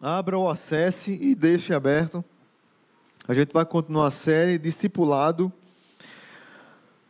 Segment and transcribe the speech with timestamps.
[0.00, 2.24] abra ou acesse e deixe aberto.
[3.26, 5.52] A gente vai continuar a série Discipulado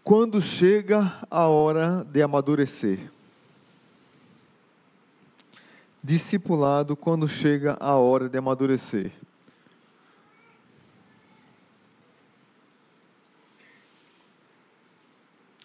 [0.03, 3.11] quando chega a hora de amadurecer.
[6.03, 9.11] Discipulado quando chega a hora de amadurecer.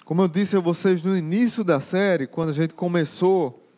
[0.06, 3.69] Como eu disse a vocês no início da série, quando a gente começou,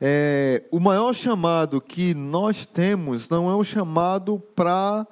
[0.00, 5.06] é, o maior chamado que nós temos não é um chamado para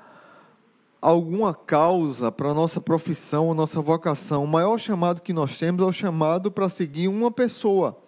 [1.01, 4.45] alguma causa, para a nossa profissão, a nossa vocação.
[4.45, 7.99] O maior chamado que nós temos é o chamado para seguir uma pessoa.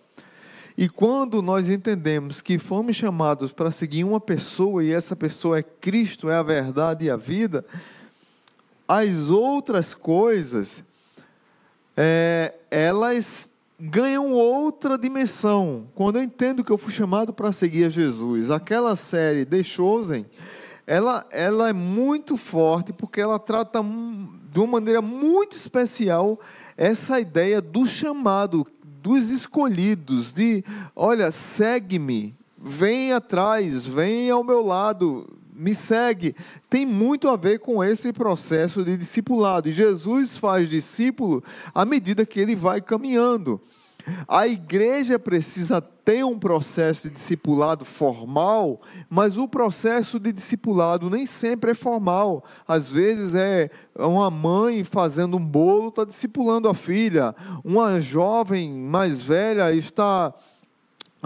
[0.78, 5.62] E quando nós entendemos que fomos chamados para seguir uma pessoa e essa pessoa é
[5.62, 7.64] Cristo, é a verdade e a vida,
[8.86, 10.82] as outras coisas
[11.96, 15.88] é, elas ganham outra dimensão.
[15.94, 20.26] Quando eu entendo que eu fui chamado para seguir a Jesus, aquela série The Chosen,
[20.86, 23.80] ela, ela é muito forte porque ela trata
[24.52, 26.38] de uma maneira muito especial
[26.76, 28.66] essa ideia do chamado,
[29.02, 30.64] dos escolhidos, de
[30.94, 35.26] olha, segue-me, vem atrás, vem ao meu lado,
[35.56, 36.34] me segue,
[36.68, 39.68] tem muito a ver com esse processo de discipulado.
[39.68, 41.42] E Jesus faz discípulo
[41.74, 43.60] à medida que ele vai caminhando.
[44.28, 51.26] A igreja precisa ter um processo de discipulado formal, mas o processo de discipulado nem
[51.26, 52.44] sempre é formal.
[52.68, 57.34] Às vezes é uma mãe fazendo um bolo, está discipulando a filha.
[57.64, 60.32] Uma jovem mais velha está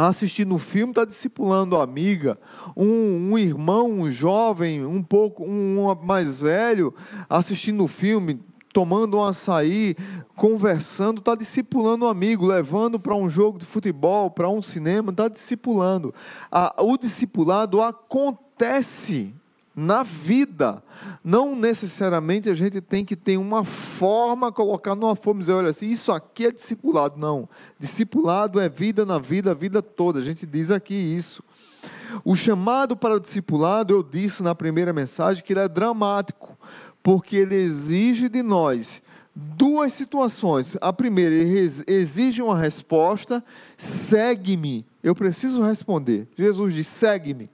[0.08, 2.38] assistindo um filme, está discipulando a amiga.
[2.76, 6.94] Um, um, irmão, um jovem, um pouco um mais velho,
[7.28, 8.40] assistindo o um filme,
[8.72, 9.96] tomando um açaí,
[10.36, 15.28] conversando, está discipulando um amigo, levando para um jogo de futebol, para um cinema, está
[15.28, 16.14] discipulando.
[16.78, 19.34] o discipulado acontece
[19.74, 20.82] na vida.
[21.24, 25.70] Não necessariamente a gente tem que ter uma forma, colocar numa forma e dizer, olha
[25.70, 27.18] assim, isso aqui é discipulado.
[27.18, 27.48] Não.
[27.78, 30.18] Discipulado é vida na vida, a vida toda.
[30.18, 31.42] A gente diz aqui isso.
[32.24, 36.58] O chamado para o discipulado, eu disse na primeira mensagem que ele é dramático,
[37.02, 39.00] porque ele exige de nós
[39.34, 40.76] duas situações.
[40.80, 43.42] A primeira, ele exige uma resposta,
[43.78, 44.84] segue-me.
[45.02, 46.28] Eu preciso responder.
[46.36, 47.48] Jesus diz: segue-me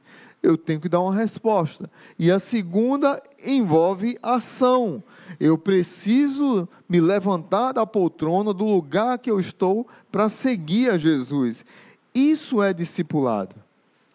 [0.46, 1.90] eu tenho que dar uma resposta.
[2.18, 5.02] E a segunda envolve ação.
[5.40, 11.64] Eu preciso me levantar da poltrona, do lugar que eu estou, para seguir a Jesus.
[12.14, 13.56] Isso é discipulado.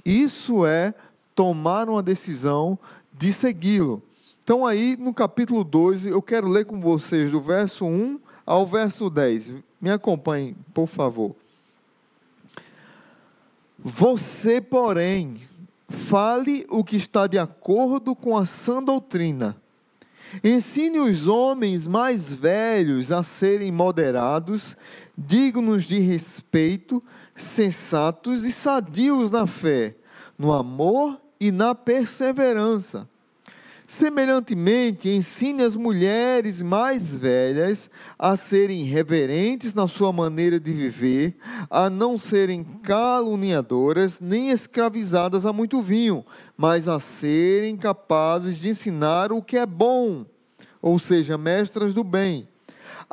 [0.05, 0.93] Isso é
[1.35, 2.79] tomar uma decisão
[3.13, 4.01] de segui-lo.
[4.43, 9.09] Então, aí no capítulo 12, eu quero ler com vocês do verso 1 ao verso
[9.09, 9.53] 10.
[9.79, 11.35] Me acompanhem, por favor.
[13.77, 15.41] Você, porém,
[15.91, 19.55] Fale o que está de acordo com a sã doutrina.
[20.43, 24.77] Ensine os homens mais velhos a serem moderados,
[25.17, 27.03] dignos de respeito,
[27.35, 29.95] sensatos e sadios na fé,
[30.37, 33.09] no amor e na perseverança.
[33.91, 41.35] Semelhantemente, ensine as mulheres mais velhas a serem reverentes na sua maneira de viver,
[41.69, 46.25] a não serem caluniadoras nem escravizadas a muito vinho,
[46.55, 50.25] mas a serem capazes de ensinar o que é bom,
[50.81, 52.47] ou seja, mestras do bem.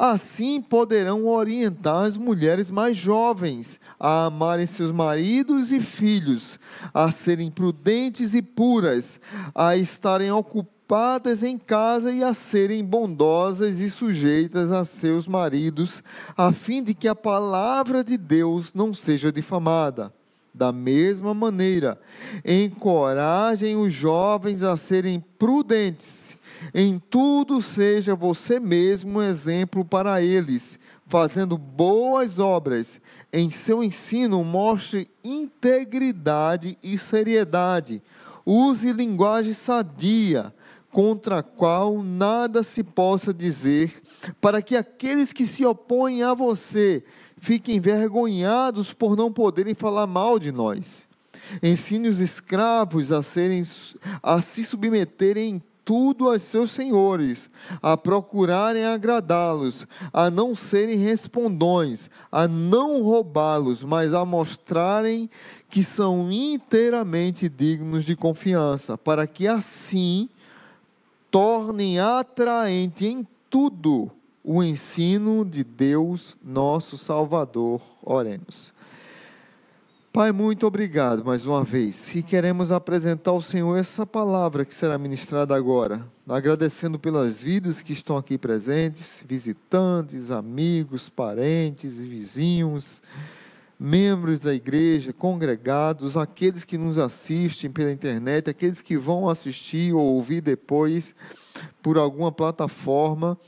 [0.00, 6.56] Assim poderão orientar as mulheres mais jovens a amarem seus maridos e filhos,
[6.94, 9.19] a serem prudentes e puras,
[9.53, 16.00] a estarem ocupadas em casa e a serem bondosas e sujeitas a seus maridos,
[16.36, 20.15] a fim de que a palavra de Deus não seja difamada.
[20.54, 22.00] Da mesma maneira,
[22.44, 26.38] encorajem os jovens a serem prudentes
[26.75, 33.01] em tudo seja você mesmo um exemplo para eles, fazendo boas obras.
[33.33, 38.03] Em seu ensino, mostre integridade e seriedade.
[38.45, 40.53] Use linguagem sadia,
[40.91, 43.93] contra a qual nada se possa dizer,
[44.41, 47.04] para que aqueles que se opõem a você
[47.37, 51.07] fiquem envergonhados por não poderem falar mal de nós.
[51.63, 53.63] Ensine os escravos a, serem,
[54.22, 57.49] a se submeterem tudo aos seus senhores,
[57.81, 65.31] a procurarem agradá-los, a não serem respondões, a não roubá-los, mas a mostrarem
[65.71, 70.29] que são inteiramente dignos de confiança, para que assim
[71.31, 74.11] tornem atraente em tudo
[74.45, 77.81] o ensino de Deus, nosso Salvador.
[78.03, 78.75] Oremos.
[80.10, 82.15] Pai, muito obrigado mais uma vez.
[82.15, 86.03] E queremos apresentar ao Senhor essa palavra que será ministrada agora.
[86.27, 93.03] Agradecendo pelas vidas que estão aqui presentes, visitantes, amigos, parentes vizinhos,
[93.78, 100.15] membros da igreja, congregados, aqueles que nos assistem pela internet, aqueles que vão assistir ou
[100.15, 101.15] ouvir depois
[101.83, 103.39] por alguma plataforma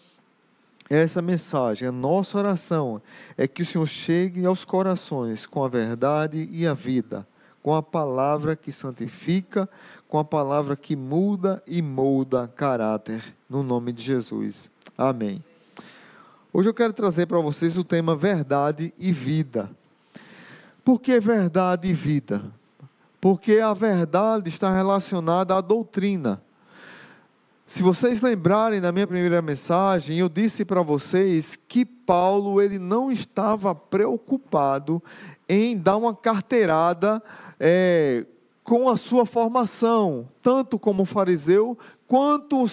[0.91, 3.01] essa mensagem, a nossa oração
[3.39, 7.25] é que o Senhor chegue aos corações com a verdade e a vida,
[7.63, 9.69] com a palavra que santifica,
[10.09, 14.69] com a palavra que muda e molda caráter, no nome de Jesus.
[14.99, 15.45] Amém.
[16.53, 19.71] Hoje eu quero trazer para vocês o tema verdade e vida.
[20.85, 22.43] Por que verdade e vida?
[23.21, 26.43] Porque a verdade está relacionada à doutrina.
[27.71, 33.13] Se vocês lembrarem da minha primeira mensagem, eu disse para vocês que Paulo ele não
[33.13, 35.01] estava preocupado
[35.49, 37.23] em dar uma carteirada
[37.61, 38.27] é,
[38.65, 41.79] com a sua formação, tanto como fariseu
[42.09, 42.69] quanto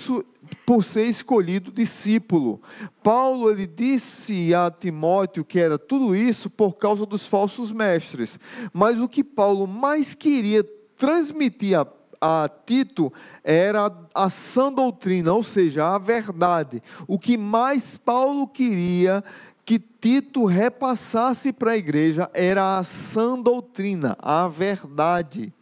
[0.65, 2.59] por ser escolhido discípulo.
[3.03, 8.39] Paulo ele disse a Timóteo que era tudo isso por causa dos falsos mestres,
[8.73, 10.63] mas o que Paulo mais queria
[10.97, 11.85] transmitir a
[12.21, 13.11] a Tito
[13.43, 16.81] era a sã doutrina, ou seja, a verdade.
[17.07, 19.23] O que mais Paulo queria
[19.65, 25.53] que Tito repassasse para a igreja era a sã doutrina, a verdade.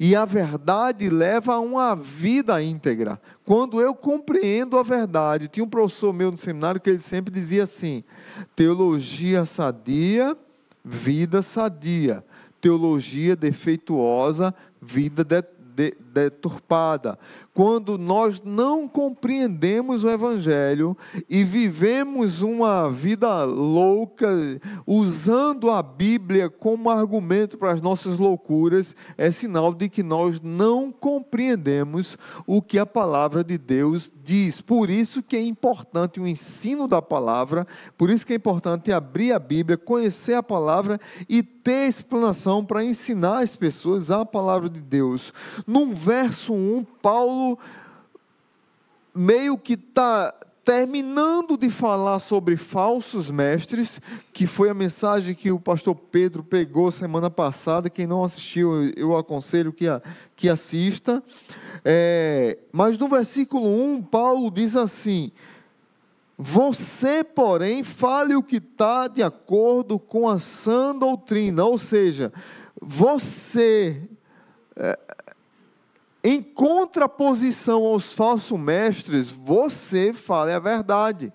[0.00, 3.20] E a verdade leva a uma vida íntegra.
[3.44, 7.64] Quando eu compreendo a verdade, tinha um professor meu no seminário que ele sempre dizia
[7.64, 8.02] assim:
[8.56, 10.36] teologia sadia,
[10.82, 12.24] vida sadia.
[12.60, 15.42] Teologia defeituosa, vida de,
[15.74, 17.18] deturpada.
[17.52, 20.96] Quando nós não compreendemos o Evangelho
[21.28, 24.28] e vivemos uma vida louca,
[24.86, 30.90] usando a Bíblia como argumento para as nossas loucuras, é sinal de que nós não
[30.90, 32.16] compreendemos
[32.46, 34.60] o que a palavra de Deus diz.
[34.60, 37.66] Por isso que é importante o ensino da palavra,
[37.98, 42.84] por isso que é importante abrir a Bíblia, conhecer a palavra e ter explanação para
[42.84, 45.32] ensinar as pessoas a palavra de Deus.
[45.66, 47.58] Num verso 1, Paulo
[49.14, 50.34] meio que está
[50.64, 54.00] terminando de falar sobre falsos mestres,
[54.32, 57.90] que foi a mensagem que o pastor Pedro pregou semana passada.
[57.90, 59.84] Quem não assistiu, eu aconselho que,
[60.34, 61.22] que assista.
[61.84, 65.30] É, mas no versículo 1, Paulo diz assim:
[66.38, 72.32] Você, porém, fale o que está de acordo com a sã doutrina, ou seja,
[72.80, 74.00] você.
[74.76, 74.98] É,
[76.24, 81.30] em contraposição aos falsos mestres, você fale a verdade.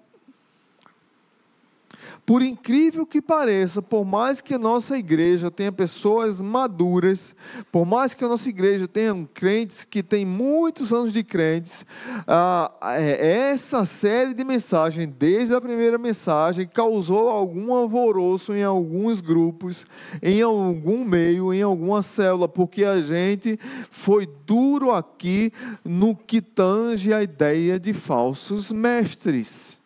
[2.30, 7.34] Por incrível que pareça, por mais que a nossa igreja tenha pessoas maduras,
[7.72, 11.84] por mais que a nossa igreja tenha crentes que têm muitos anos de crentes,
[12.28, 19.22] ah, é, essa série de mensagens, desde a primeira mensagem, causou algum alvoroço em alguns
[19.22, 19.88] grupos,
[20.22, 23.58] em algum meio, em alguma célula, porque a gente
[23.90, 25.52] foi duro aqui
[25.84, 29.79] no que tange a ideia de falsos mestres.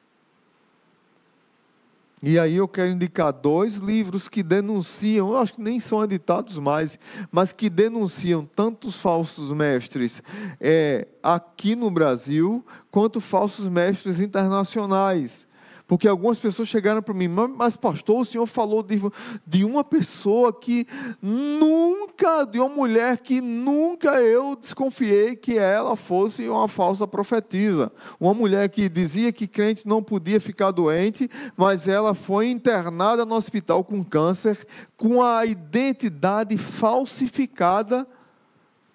[2.26, 6.58] E aí eu quero indicar dois livros que denunciam, eu acho que nem são editados
[6.58, 6.98] mais,
[7.30, 10.24] mas que denunciam tantos falsos mestres
[10.58, 15.46] é, aqui no Brasil, quanto falsos mestres internacionais.
[15.94, 19.00] Porque algumas pessoas chegaram para mim, mas pastor, o senhor falou de,
[19.46, 20.88] de uma pessoa que
[21.22, 27.92] nunca, de uma mulher que nunca eu desconfiei que ela fosse uma falsa profetisa.
[28.20, 33.36] Uma mulher que dizia que crente não podia ficar doente, mas ela foi internada no
[33.36, 34.66] hospital com câncer,
[34.98, 38.08] com a identidade falsificada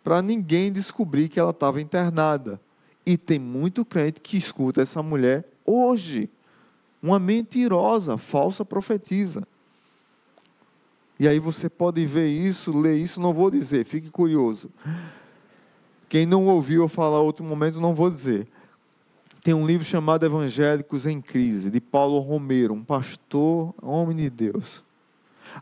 [0.03, 2.61] para ninguém descobrir que ela estava internada.
[3.07, 6.29] E tem muito crente que escuta essa mulher hoje
[7.03, 9.47] uma mentirosa, falsa profetisa.
[11.19, 14.71] E aí você pode ver isso, ler isso, não vou dizer, fique curioso.
[16.09, 18.47] Quem não ouviu eu falar outro momento, não vou dizer.
[19.43, 24.83] Tem um livro chamado Evangélicos em Crise, de Paulo Romero, um pastor, homem de Deus.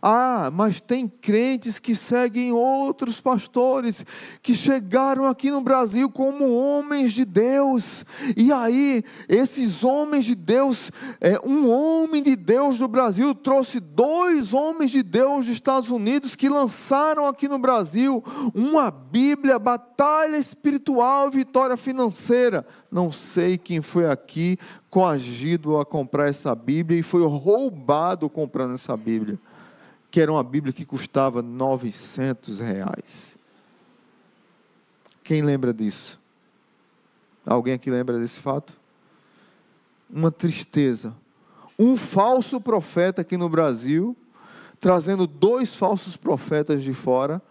[0.01, 4.05] Ah, mas tem crentes que seguem outros pastores
[4.43, 8.05] que chegaram aqui no Brasil como homens de Deus.
[8.37, 10.91] E aí, esses homens de Deus,
[11.21, 16.35] é, um homem de Deus do Brasil trouxe dois homens de Deus dos Estados Unidos
[16.35, 18.23] que lançaram aqui no Brasil
[18.55, 22.67] uma Bíblia, batalha espiritual, vitória financeira.
[22.91, 24.57] Não sei quem foi aqui
[24.91, 29.39] coagido a comprar essa Bíblia e foi roubado comprando essa Bíblia.
[30.11, 33.39] Que era uma Bíblia que custava 900 reais.
[35.23, 36.21] Quem lembra disso?
[37.45, 38.77] Alguém aqui lembra desse fato?
[40.09, 41.15] Uma tristeza.
[41.79, 44.17] Um falso profeta aqui no Brasil,
[44.81, 47.43] trazendo dois falsos profetas de fora,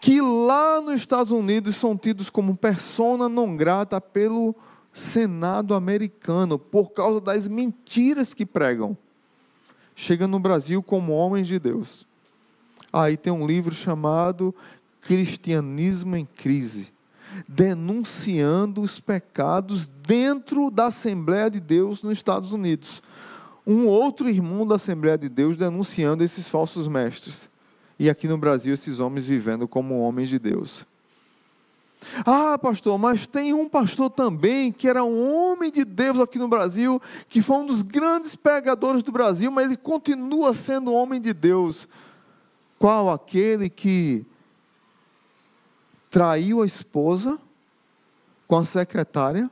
[0.00, 4.54] que lá nos Estados Unidos são tidos como persona não grata pelo
[4.92, 8.96] Senado americano, por causa das mentiras que pregam.
[10.02, 12.04] Chega no Brasil como homens de Deus.
[12.92, 14.52] Aí tem um livro chamado
[15.00, 16.92] Cristianismo em Crise
[17.48, 23.00] denunciando os pecados dentro da Assembleia de Deus nos Estados Unidos.
[23.64, 27.48] Um outro irmão da Assembleia de Deus denunciando esses falsos mestres.
[27.96, 30.84] E aqui no Brasil, esses homens vivendo como homens de Deus.
[32.26, 36.48] Ah, pastor, mas tem um pastor também que era um homem de Deus aqui no
[36.48, 41.32] Brasil, que foi um dos grandes pregadores do Brasil, mas ele continua sendo homem de
[41.32, 41.88] Deus.
[42.78, 44.26] Qual aquele que
[46.12, 47.38] traiu a esposa
[48.46, 49.50] com a secretária.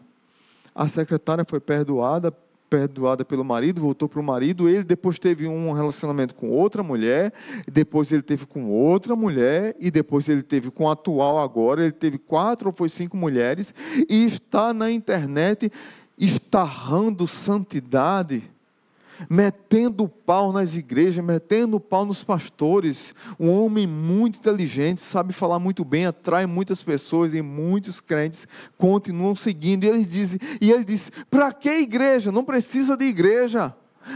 [0.75, 2.31] A secretária foi perdoada,
[2.71, 4.69] perdoada pelo marido, voltou para o marido.
[4.69, 7.33] Ele depois teve um relacionamento com outra mulher,
[7.71, 11.83] depois ele teve com outra mulher, e depois ele teve com a atual agora.
[11.83, 13.75] Ele teve quatro ou foi cinco mulheres,
[14.09, 15.71] e está na internet
[16.17, 18.49] estarrando santidade
[19.29, 23.15] metendo pau nas igrejas, metendo pau nos pastores.
[23.39, 28.47] Um homem muito inteligente, sabe falar muito bem, atrai muitas pessoas e muitos crentes
[28.79, 29.85] continuam seguindo.
[29.85, 32.33] E ele diz, e ele diz: para que igreja?
[32.33, 33.75] Não precisa de igreja,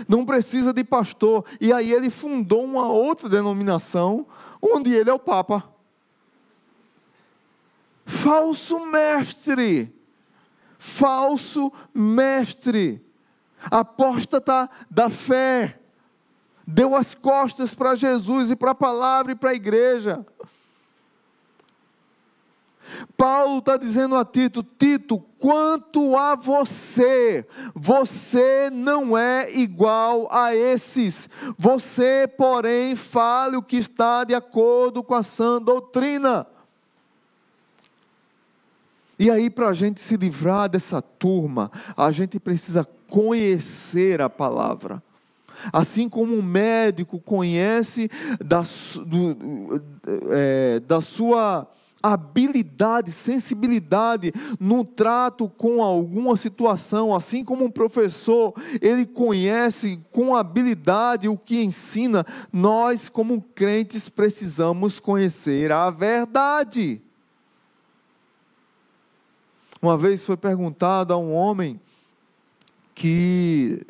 [0.09, 1.45] não precisa de pastor.
[1.61, 4.27] E aí ele fundou uma outra denominação,
[4.61, 5.69] onde ele é o Papa.
[8.07, 9.93] Falso mestre.
[10.79, 13.04] Falso mestre
[13.71, 15.79] apóstata da fé,
[16.67, 20.25] deu as costas para Jesus e para a palavra e para a igreja.
[23.17, 31.29] Paulo está dizendo a Tito: Tito, quanto a você, você não é igual a esses.
[31.59, 36.47] Você, porém, fale o que está de acordo com a sã doutrina.
[39.19, 45.03] E aí, para a gente se livrar dessa turma, a gente precisa conhecer a palavra.
[45.73, 48.11] Assim como um médico conhece
[48.45, 48.63] da,
[49.07, 49.83] do,
[50.31, 51.67] é, da sua
[52.05, 54.31] habilidade, sensibilidade
[54.61, 61.65] no trato com alguma situação, assim como um professor, ele conhece com habilidade o que
[61.65, 67.01] ensina, nós, como crentes, precisamos conhecer a verdade.
[69.81, 71.81] Uma vez foi perguntado a um homem
[72.95, 73.85] que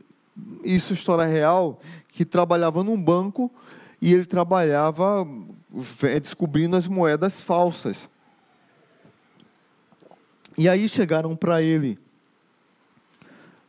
[0.63, 3.51] isso é história real, que trabalhava num banco
[4.01, 5.27] e ele trabalhava
[6.21, 8.09] descobrindo as moedas falsas.
[10.57, 11.99] E aí chegaram para ele.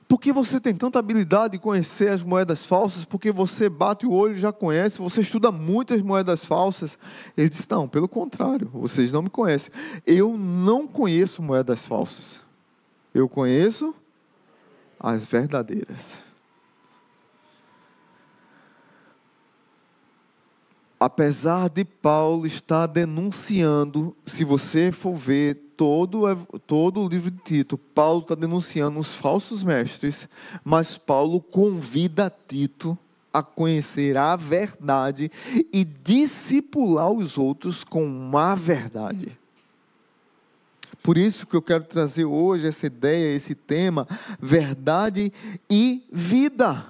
[0.07, 3.05] Por que você tem tanta habilidade de conhecer as moedas falsas?
[3.05, 6.97] Porque você bate o olho e já conhece, você estuda muitas moedas falsas.
[7.35, 9.71] Ele disse: Não, pelo contrário, vocês não me conhecem.
[10.05, 12.39] Eu não conheço moedas falsas.
[13.13, 13.95] Eu conheço
[14.99, 16.21] as verdadeiras.
[20.99, 26.23] Apesar de Paulo estar denunciando, se você for ver todo,
[26.65, 30.27] todo o livro de Tito, Paulo está denunciando os falsos mestres,
[30.63, 32.97] mas Paulo convida Tito
[33.33, 35.29] a conhecer a verdade
[35.71, 39.37] e discipular os outros com a verdade.
[41.05, 44.07] Por isso que eu quero trazer hoje essa ideia, esse tema,
[44.39, 45.31] verdade
[45.69, 46.83] e vida.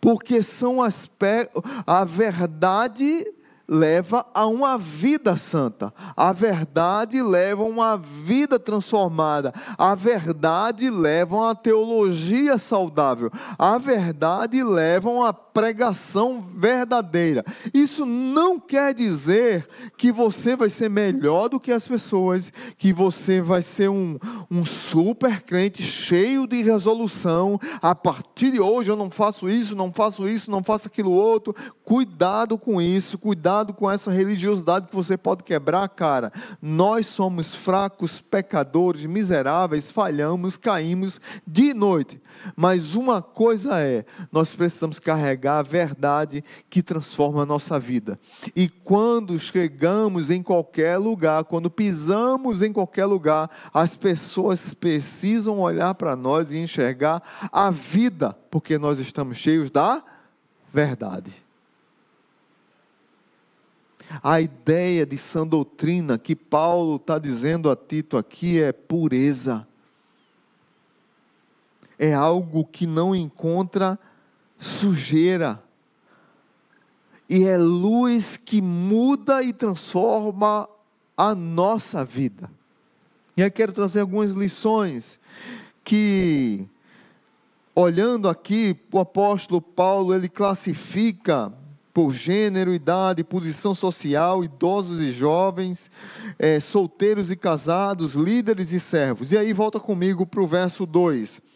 [0.00, 3.24] Porque são aspectos, a verdade
[3.68, 5.94] leva a uma vida santa.
[6.16, 9.54] A verdade leva a uma vida transformada.
[9.78, 13.30] A verdade leva a uma teologia saudável.
[13.56, 17.44] A verdade leva a uma pregação verdadeira.
[17.74, 23.40] Isso não quer dizer que você vai ser melhor do que as pessoas, que você
[23.40, 24.18] vai ser um,
[24.50, 27.60] um super crente cheio de resolução.
[27.80, 31.54] A partir de hoje eu não faço isso, não faço isso, não faço aquilo outro.
[31.84, 36.32] Cuidado com isso, cuidado com essa religiosidade que você pode quebrar, cara.
[36.60, 42.21] Nós somos fracos, pecadores, miseráveis, falhamos, caímos de noite.
[42.56, 48.18] Mas uma coisa é, nós precisamos carregar a verdade que transforma a nossa vida.
[48.54, 55.94] E quando chegamos em qualquer lugar, quando pisamos em qualquer lugar, as pessoas precisam olhar
[55.94, 57.22] para nós e enxergar
[57.52, 60.02] a vida, porque nós estamos cheios da
[60.72, 61.32] verdade.
[64.22, 69.66] A ideia de sã doutrina que Paulo está dizendo a Tito aqui é pureza.
[72.04, 73.96] É algo que não encontra
[74.58, 75.62] sujeira.
[77.28, 80.68] E é luz que muda e transforma
[81.16, 82.50] a nossa vida.
[83.36, 85.20] E aí quero trazer algumas lições
[85.84, 86.68] que,
[87.72, 91.52] olhando aqui, o apóstolo Paulo, ele classifica
[91.94, 95.88] por gênero, idade, posição social, idosos e jovens,
[96.36, 99.30] é, solteiros e casados, líderes e servos.
[99.30, 101.51] E aí volta comigo para o verso 2.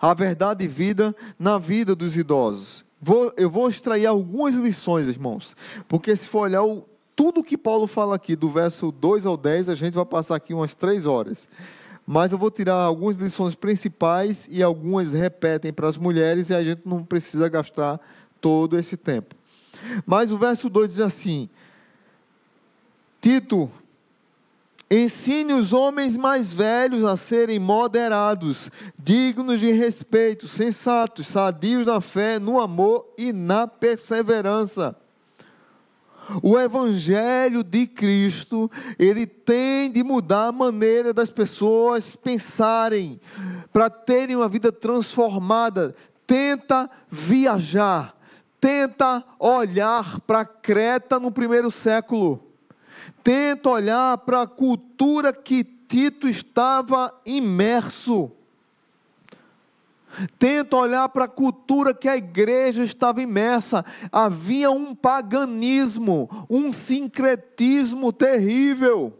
[0.00, 2.84] A verdade e vida na vida dos idosos.
[3.00, 5.54] Vou, eu vou extrair algumas lições, irmãos,
[5.86, 9.68] porque se for olhar o, tudo que Paulo fala aqui, do verso 2 ao 10,
[9.68, 11.48] a gente vai passar aqui umas três horas.
[12.06, 16.62] Mas eu vou tirar algumas lições principais e algumas repetem para as mulheres e a
[16.62, 18.00] gente não precisa gastar
[18.40, 19.34] todo esse tempo.
[20.04, 21.48] Mas o verso 2 diz assim:
[23.20, 23.70] Tito,
[24.96, 32.38] ensine os homens mais velhos a serem moderados, dignos de respeito, sensatos, sadios na fé,
[32.38, 34.96] no amor e na perseverança.
[36.42, 43.20] O evangelho de Cristo, ele tem de mudar a maneira das pessoas pensarem,
[43.72, 45.94] para terem uma vida transformada.
[46.26, 48.16] Tenta viajar,
[48.58, 52.53] tenta olhar para Creta no primeiro século.
[53.24, 58.30] Tenta olhar para a cultura que Tito estava imerso.
[60.38, 63.82] Tenta olhar para a cultura que a igreja estava imersa.
[64.12, 69.12] Havia um paganismo, um sincretismo terrível.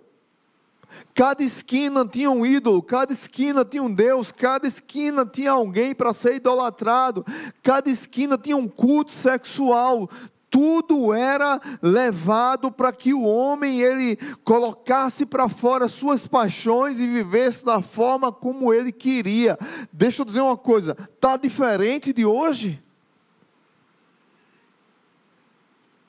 [1.15, 6.15] Cada esquina tinha um ídolo, cada esquina tinha um Deus, cada esquina tinha alguém para
[6.15, 7.25] ser idolatrado,
[7.63, 10.09] cada esquina tinha um culto sexual,
[10.55, 17.65] tudo era levado para que o homem ele colocasse para fora suas paixões e vivesse
[17.65, 19.59] da forma como ele queria.
[19.93, 22.81] Deixa eu dizer uma coisa, tá diferente de hoje?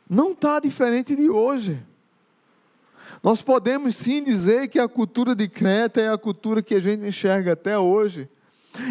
[0.08, 1.84] Não tá diferente de hoje.
[3.24, 7.04] Nós podemos sim dizer que a cultura de Creta é a cultura que a gente
[7.04, 8.30] enxerga até hoje.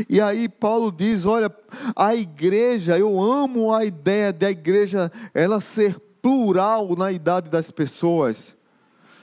[0.08, 1.54] E aí Paulo diz: olha,
[1.94, 8.56] a igreja, eu amo a ideia da igreja ela ser plural na idade das pessoas.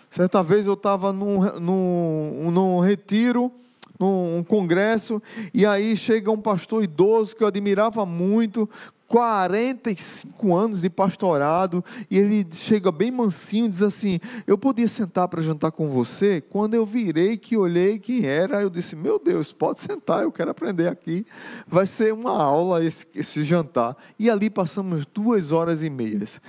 [0.10, 3.52] Certa vez eu estava num, num, num retiro,
[4.00, 5.22] num congresso,
[5.54, 8.70] e aí chega um pastor idoso que eu admirava muito,
[9.12, 15.28] 45 anos de pastorado, e ele chega bem mansinho e diz assim: Eu podia sentar
[15.28, 16.40] para jantar com você?
[16.40, 20.52] Quando eu virei, que olhei quem era, eu disse: Meu Deus, pode sentar, eu quero
[20.52, 21.26] aprender aqui.
[21.68, 23.98] Vai ser uma aula esse, esse jantar.
[24.18, 26.40] E ali passamos duas horas e meias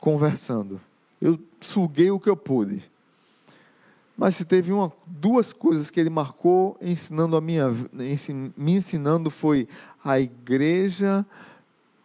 [0.00, 0.80] conversando.
[1.20, 2.82] Eu suguei o que eu pude.
[4.16, 7.68] Mas se teve uma, duas coisas que ele marcou ensinando a minha,
[8.56, 9.68] me ensinando foi
[10.04, 11.24] a igreja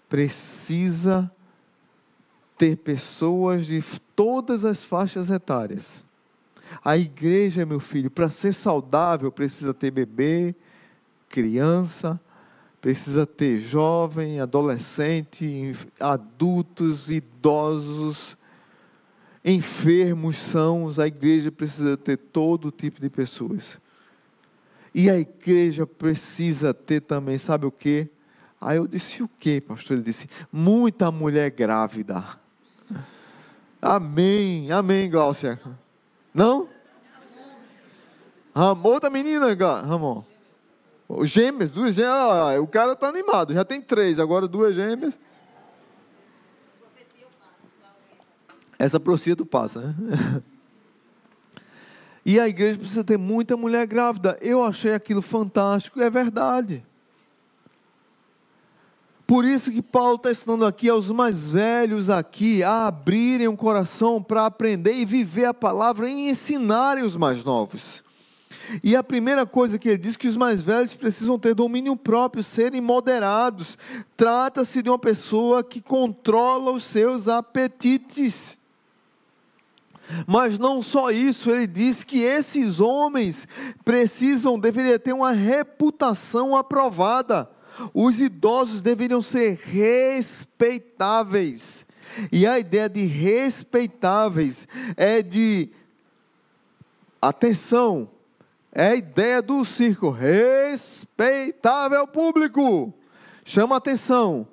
[0.09, 1.31] precisa
[2.57, 3.81] ter pessoas de
[4.15, 6.03] todas as faixas etárias.
[6.83, 10.53] A igreja, meu filho, para ser saudável, precisa ter bebê,
[11.29, 12.19] criança,
[12.81, 18.37] precisa ter jovem, adolescente, adultos, idosos,
[19.43, 20.99] enfermos, sãos.
[20.99, 23.79] A igreja precisa ter todo tipo de pessoas.
[24.93, 28.09] E a igreja precisa ter também, sabe o que?
[28.59, 29.97] Aí eu disse: O que, pastor?
[29.97, 32.23] Ele disse: Muita mulher grávida.
[33.81, 35.59] Amém, amém, Gláucia.
[36.33, 36.67] Não?
[38.53, 39.47] Ramon da menina,
[39.85, 40.23] Ramon.
[41.23, 42.13] Gêmeas, duas gêmeas.
[42.13, 45.17] Ah, o cara está animado, já tem três, agora duas gêmeas.
[48.77, 50.41] Essa profecia tu passa, né?
[52.25, 54.37] E a igreja precisa ter muita mulher grávida.
[54.39, 56.85] Eu achei aquilo fantástico, é verdade.
[59.29, 64.23] Por isso que Paulo está ensinando aqui aos mais velhos aqui a abrirem o coração
[64.23, 68.03] para aprender e viver a palavra e ensinarem os mais novos.
[68.83, 72.43] E a primeira coisa que ele diz que os mais velhos precisam ter domínio próprio,
[72.43, 73.77] serem moderados.
[74.17, 78.57] Trata-se de uma pessoa que controla os seus apetites.
[80.25, 83.47] Mas não só isso, ele diz que esses homens
[83.85, 87.47] precisam, deveriam ter uma reputação aprovada
[87.93, 91.85] os idosos deveriam ser respeitáveis.
[92.31, 95.69] E a ideia de respeitáveis é de
[97.21, 98.09] atenção,
[98.71, 102.93] é a ideia do circo, respeitável público.
[103.45, 104.47] Chama atenção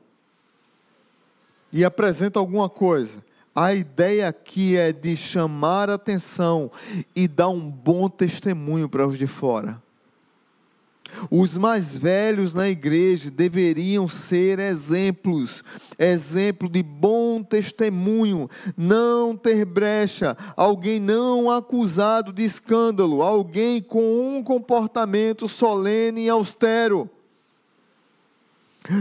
[1.72, 3.24] e apresenta alguma coisa.
[3.54, 6.70] A ideia aqui é de chamar atenção
[7.14, 9.82] e dar um bom testemunho para os de fora.
[11.30, 15.62] Os mais velhos na igreja deveriam ser exemplos,
[15.98, 24.42] exemplo de bom testemunho, não ter brecha, alguém não acusado de escândalo, alguém com um
[24.42, 27.10] comportamento solene e austero.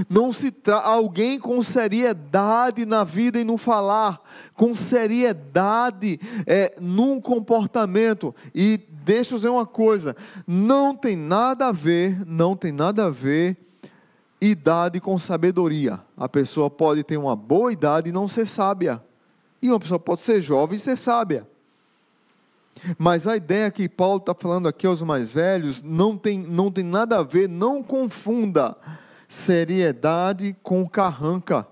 [0.10, 0.78] Não se tra...
[0.78, 4.22] alguém com seriedade na vida e no falar,
[4.54, 8.34] com seriedade é, num comportamento.
[8.54, 10.16] E deixa eu dizer uma coisa:
[10.48, 13.58] não tem nada a ver, não tem nada a ver
[14.42, 16.00] idade com sabedoria.
[16.18, 19.02] A pessoa pode ter uma boa idade e não ser sábia.
[19.62, 21.48] E uma pessoa pode ser jovem e ser sábia.
[22.98, 26.84] Mas a ideia que Paulo está falando aqui aos mais velhos não tem, não tem
[26.84, 28.76] nada a ver, não confunda
[29.36, 31.68] seriedade com carranca.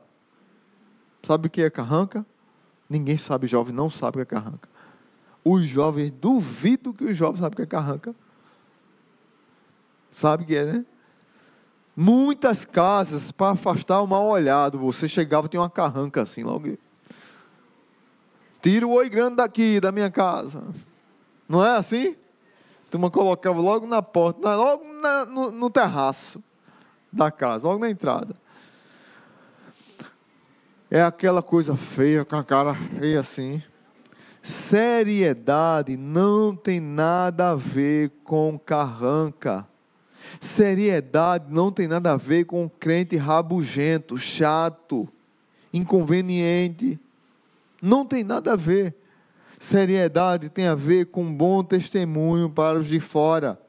[1.24, 2.26] Sabe o que é carranca?
[2.90, 4.70] Ninguém sabe, jovem não sabe o que é carranca.
[5.44, 8.14] Os jovens, duvido que os jovens sabem o que é carranca.
[10.12, 10.86] Sabe o que é, né?
[11.96, 16.78] Muitas casas, para afastar o mal olhado, você chegava tinha uma carranca assim, logo.
[18.62, 20.64] Tira o oi grande daqui, da minha casa.
[21.48, 22.16] Não é assim?
[22.92, 26.44] Turma colocava logo na porta, logo na, no, no terraço
[27.14, 28.36] da casa, logo na entrada.
[30.90, 33.62] É aquela coisa feia, com a cara feia assim.
[34.42, 39.66] Seriedade não tem nada a ver com carranca.
[40.40, 45.08] Seriedade não tem nada a ver com crente rabugento, chato,
[45.74, 47.00] inconveniente.
[47.82, 48.96] Não tem nada a ver.
[49.58, 53.63] Seriedade tem a ver com bom testemunho para os de fora.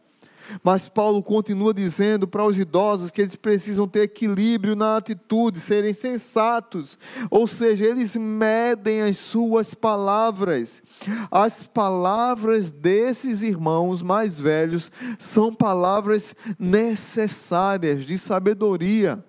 [0.62, 5.92] Mas Paulo continua dizendo para os idosos que eles precisam ter equilíbrio na atitude, serem
[5.92, 6.98] sensatos,
[7.30, 10.82] ou seja, eles medem as suas palavras.
[11.30, 19.22] As palavras desses irmãos mais velhos são palavras necessárias de sabedoria.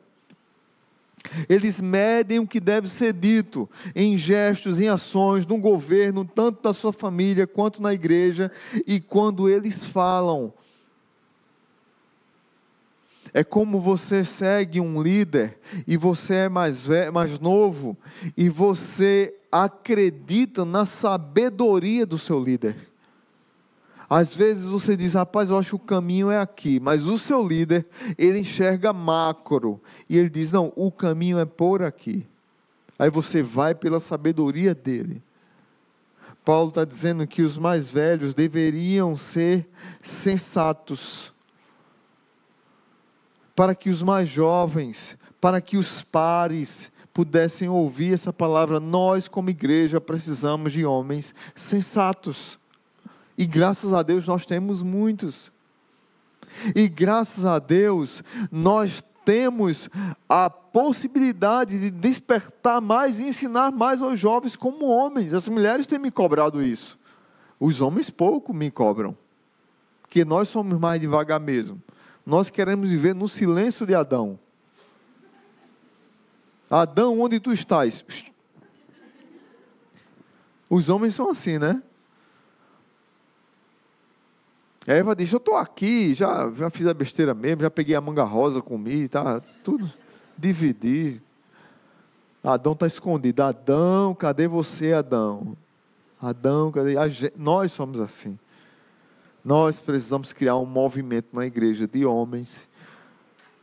[1.50, 6.74] Eles medem o que deve ser dito em gestos, em ações, no governo, tanto da
[6.74, 8.52] sua família quanto na igreja,
[8.86, 10.54] e quando eles falam,
[13.36, 17.98] é como você segue um líder e você é mais, velho, mais novo
[18.38, 22.78] e você acredita na sabedoria do seu líder.
[24.10, 27.46] Às vezes você diz, rapaz, eu acho que o caminho é aqui, mas o seu
[27.46, 27.86] líder,
[28.18, 32.26] ele enxerga macro e ele diz, não, o caminho é por aqui.
[32.98, 35.22] Aí você vai pela sabedoria dele.
[36.46, 39.68] Paulo está dizendo que os mais velhos deveriam ser
[40.02, 41.35] sensatos
[43.56, 48.80] para que os mais jovens, para que os pares pudessem ouvir essa palavra.
[48.80, 52.60] Nós, como igreja, precisamos de homens sensatos.
[53.38, 55.52] E graças a Deus nós temos muitos.
[56.76, 59.90] E graças a Deus nós temos
[60.30, 65.34] a possibilidade de despertar mais e ensinar mais aos jovens como homens.
[65.34, 66.98] As mulheres têm me cobrado isso.
[67.60, 69.18] Os homens pouco me cobram.
[70.02, 71.82] Porque nós somos mais devagar mesmo.
[72.26, 74.40] Nós queremos viver no silêncio de Adão.
[76.70, 78.04] Adão, onde tu estás?
[80.68, 81.84] Os homens são assim, né?
[84.88, 88.24] Eva diz: Eu estou aqui, já, já fiz a besteira mesmo, já peguei a manga
[88.24, 89.92] rosa, comi, tá tudo.
[90.38, 91.22] Dividi.
[92.44, 93.42] Adão está escondido.
[93.42, 95.56] Adão, cadê você, Adão?
[96.22, 97.10] Adão, cadê?
[97.10, 98.38] Gente, nós somos assim.
[99.46, 102.68] Nós precisamos criar um movimento na igreja de homens.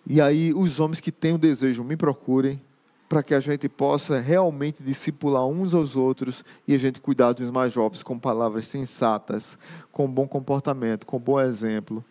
[0.06, 2.62] E aí, os homens que têm o desejo, me procurem,
[3.08, 7.50] para que a gente possa realmente discipular uns aos outros e a gente cuidar dos
[7.50, 9.58] mais jovens com palavras sensatas,
[9.90, 12.04] com bom comportamento, com bom exemplo,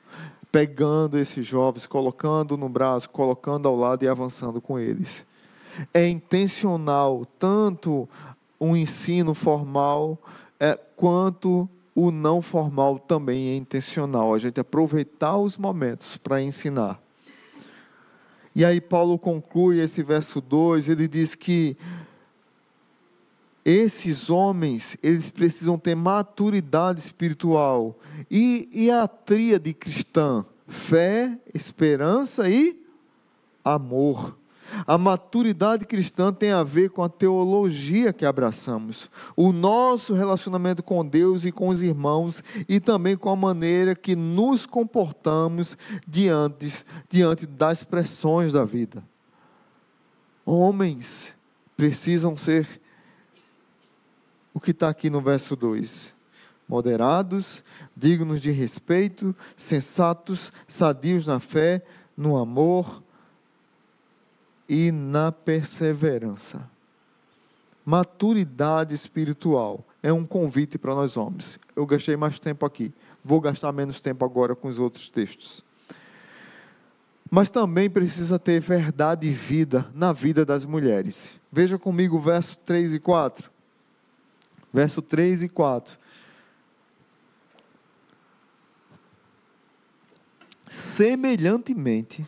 [0.51, 5.25] pegando esses jovens, colocando no braço, colocando ao lado e avançando com eles.
[5.93, 8.07] É intencional tanto
[8.59, 10.21] um ensino formal
[10.59, 11.69] é, quanto
[12.07, 17.01] o não formal também é intencional, a gente aproveitar os momentos para ensinar.
[18.55, 21.77] E aí Paulo conclui esse verso 2, ele diz que
[23.63, 27.97] esses homens, eles precisam ter maturidade espiritual.
[28.29, 30.43] E, e a tríade cristã?
[30.67, 32.81] Fé, esperança e
[33.63, 34.40] amor.
[34.85, 41.05] A maturidade cristã tem a ver com a teologia que abraçamos, o nosso relacionamento com
[41.05, 47.45] Deus e com os irmãos e também com a maneira que nos comportamos diante, diante
[47.45, 49.03] das pressões da vida.
[50.45, 51.33] Homens
[51.77, 52.67] precisam ser
[54.53, 56.13] o que está aqui no verso 2.
[56.67, 57.63] Moderados,
[57.95, 61.83] dignos de respeito, sensatos, sadios na fé,
[62.15, 63.03] no amor
[64.71, 66.65] e na perseverança.
[67.83, 71.59] Maturidade espiritual é um convite para nós homens.
[71.75, 75.61] Eu gastei mais tempo aqui, vou gastar menos tempo agora com os outros textos.
[77.29, 81.33] Mas também precisa ter verdade e vida na vida das mulheres.
[81.51, 83.51] Veja comigo o verso 3 e 4.
[84.73, 85.99] Verso 3 e 4.
[90.69, 92.25] Semelhantemente,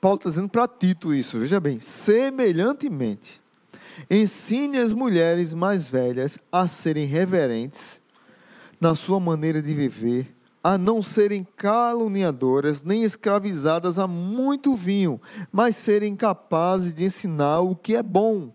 [0.00, 3.42] Paulo está dizendo para Tito isso, veja bem, semelhantemente,
[4.10, 8.00] ensine as mulheres mais velhas a serem reverentes
[8.80, 15.20] na sua maneira de viver, a não serem caluniadoras, nem escravizadas a muito vinho,
[15.52, 18.50] mas serem capazes de ensinar o que é bom.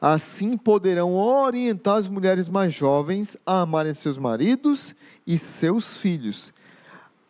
[0.00, 4.94] Assim poderão orientar as mulheres mais jovens a amarem seus maridos
[5.26, 6.52] e seus filhos.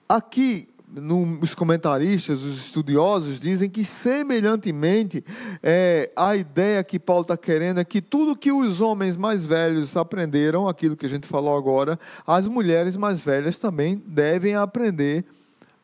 [0.08, 5.24] Aqui, no, os comentaristas, os estudiosos, dizem que, semelhantemente,
[5.62, 9.96] é, a ideia que Paulo está querendo é que tudo que os homens mais velhos
[9.96, 15.24] aprenderam, aquilo que a gente falou agora, as mulheres mais velhas também devem aprender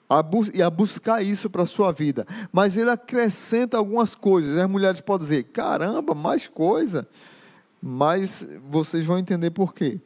[0.09, 2.27] a e a buscar isso para a sua vida.
[2.53, 4.57] Mas ele acrescenta algumas coisas.
[4.57, 7.07] As mulheres podem dizer: caramba, mais coisa.
[7.83, 10.01] Mas vocês vão entender por quê.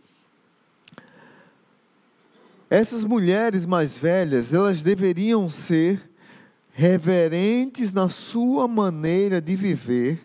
[2.70, 6.00] Essas mulheres mais velhas, elas deveriam ser
[6.72, 10.20] reverentes na sua maneira de viver.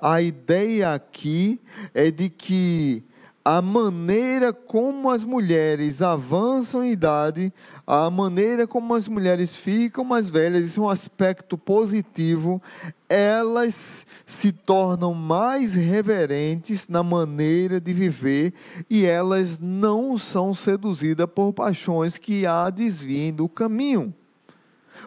[0.00, 1.60] A ideia aqui
[1.92, 3.04] é de que
[3.52, 7.52] a maneira como as mulheres avançam em idade,
[7.84, 12.62] a maneira como as mulheres ficam mais velhas, isso é um aspecto positivo,
[13.08, 18.54] elas se tornam mais reverentes na maneira de viver
[18.88, 24.14] e elas não são seduzidas por paixões que a desviem do caminho.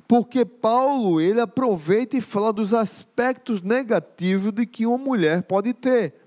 [0.06, 6.23] Porque Paulo, ele aproveita e fala dos aspectos negativos de que uma mulher pode ter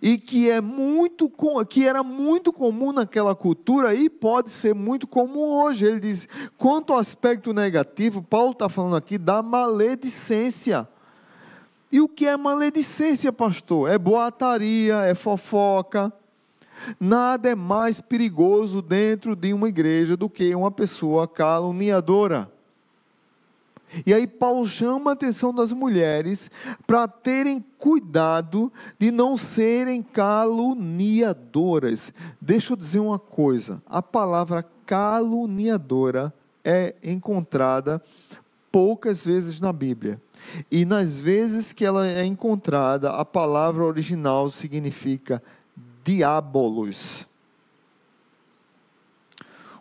[0.00, 1.30] e que é muito
[1.68, 5.86] que era muito comum naquela cultura e pode ser muito comum hoje.
[5.86, 10.88] Ele diz: quanto ao aspecto negativo, Paulo está falando aqui da maledicência.
[11.90, 13.88] E o que é maledicência, pastor?
[13.88, 16.12] É boataria, é fofoca.
[17.00, 22.50] Nada é mais perigoso dentro de uma igreja do que uma pessoa caluniadora.
[24.04, 26.50] E aí Paulo chama a atenção das mulheres
[26.86, 32.12] para terem cuidado de não serem caluniadoras.
[32.40, 38.02] Deixa eu dizer uma coisa: a palavra caluniadora é encontrada
[38.70, 40.20] poucas vezes na Bíblia.
[40.70, 45.42] E nas vezes que ela é encontrada, a palavra original significa
[46.04, 47.26] diabolos.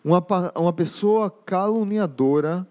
[0.04, 0.24] Uma,
[0.56, 2.66] uma pessoa caluniadora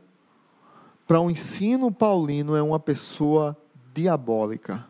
[1.07, 3.57] para o ensino paulino é uma pessoa
[3.93, 4.87] diabólica.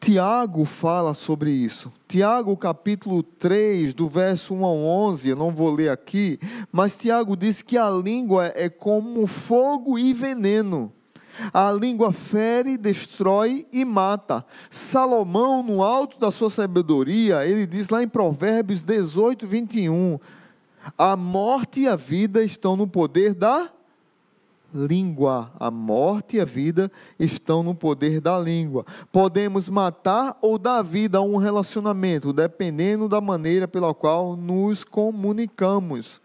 [0.00, 1.92] Tiago fala sobre isso.
[2.06, 6.38] Tiago, capítulo 3, do verso 1 ao 11, eu não vou ler aqui,
[6.70, 10.92] mas Tiago diz que a língua é como fogo e veneno.
[11.52, 14.44] A língua fere, destrói e mata.
[14.70, 20.18] Salomão, no alto da sua sabedoria, ele diz lá em Provérbios 18, 21,
[20.96, 23.70] a morte e a vida estão no poder da
[24.74, 25.52] língua.
[25.58, 28.84] A morte e a vida estão no poder da língua.
[29.10, 36.20] Podemos matar ou dar vida a um relacionamento, dependendo da maneira pela qual nos comunicamos.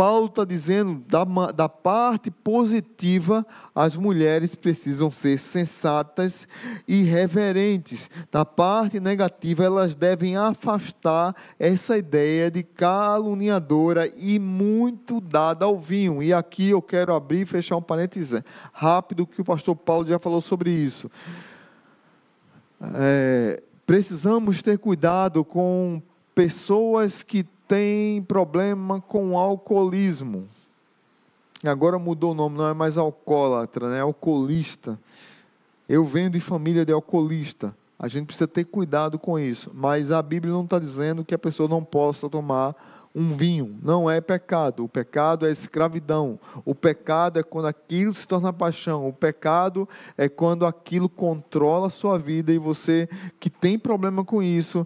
[0.00, 6.48] Paulo está dizendo da, da parte positiva, as mulheres precisam ser sensatas
[6.88, 8.08] e reverentes.
[8.32, 16.22] Da parte negativa, elas devem afastar essa ideia de caluniadora e muito dada ao vinho.
[16.22, 20.18] E aqui eu quero abrir e fechar um parênteses rápido, que o pastor Paulo já
[20.18, 21.10] falou sobre isso.
[22.94, 26.00] É, precisamos ter cuidado com
[26.34, 30.48] pessoas que tem problema com alcoolismo.
[31.62, 33.98] Agora mudou o nome, não é mais alcoólatra, né?
[33.98, 34.98] é alcoolista.
[35.88, 37.72] Eu venho de família de alcoolista.
[37.96, 39.70] A gente precisa ter cuidado com isso.
[39.72, 42.74] Mas a Bíblia não está dizendo que a pessoa não possa tomar
[43.14, 43.78] um vinho.
[43.84, 44.82] Não é pecado.
[44.82, 46.40] O pecado é escravidão.
[46.64, 49.06] O pecado é quando aquilo se torna paixão.
[49.06, 54.42] O pecado é quando aquilo controla a sua vida e você que tem problema com
[54.42, 54.84] isso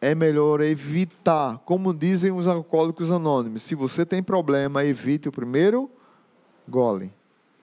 [0.00, 3.62] é melhor evitar, como dizem os alcoólicos anônimos.
[3.62, 5.90] Se você tem problema, evite o primeiro
[6.68, 7.12] gole.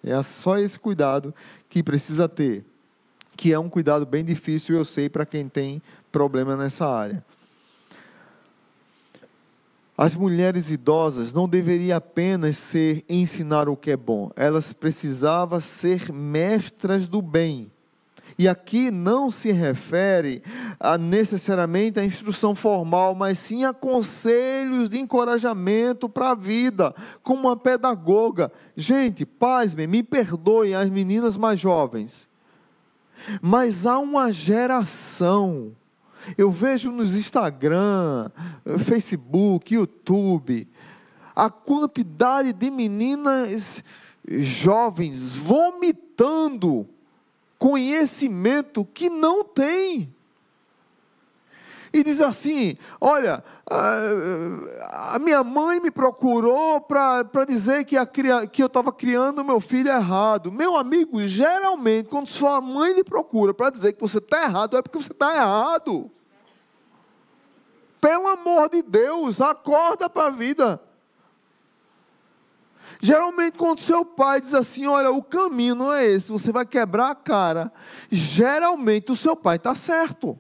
[0.04, 1.34] É só esse cuidado
[1.70, 2.64] que precisa ter.
[3.38, 7.24] que é um cuidado bem difícil, eu sei, para quem tem problema nessa área.
[9.98, 16.12] As mulheres idosas não deveriam apenas ser ensinar o que é bom, elas precisavam ser
[16.12, 17.72] mestras do bem.
[18.38, 20.44] E aqui não se refere
[20.80, 26.94] a necessariamente a instrução formal, mas sim a conselhos de encorajamento para a vida,
[27.24, 28.52] como uma pedagoga.
[28.76, 32.30] Gente, paz, me perdoem as meninas mais jovens,
[33.42, 35.74] mas há uma geração
[36.38, 38.32] eu vejo nos Instagram,
[38.80, 40.68] Facebook, YouTube,
[41.36, 43.84] a quantidade de meninas
[44.28, 46.88] jovens vomitando
[47.66, 50.14] conhecimento que não tem.
[51.92, 58.68] E diz assim: Olha, a minha mãe me procurou para dizer que, a, que eu
[58.68, 60.52] estava criando meu filho errado.
[60.52, 64.84] Meu amigo, geralmente, quando sua mãe lhe procura para dizer que você está errado, é
[64.84, 66.12] porque você está errado.
[68.00, 70.80] Pelo amor de Deus, acorda para a vida.
[73.02, 77.12] Geralmente, quando seu pai diz assim: Olha, o caminho não é esse, você vai quebrar
[77.12, 77.72] a cara.
[78.10, 80.38] Geralmente, o seu pai está certo.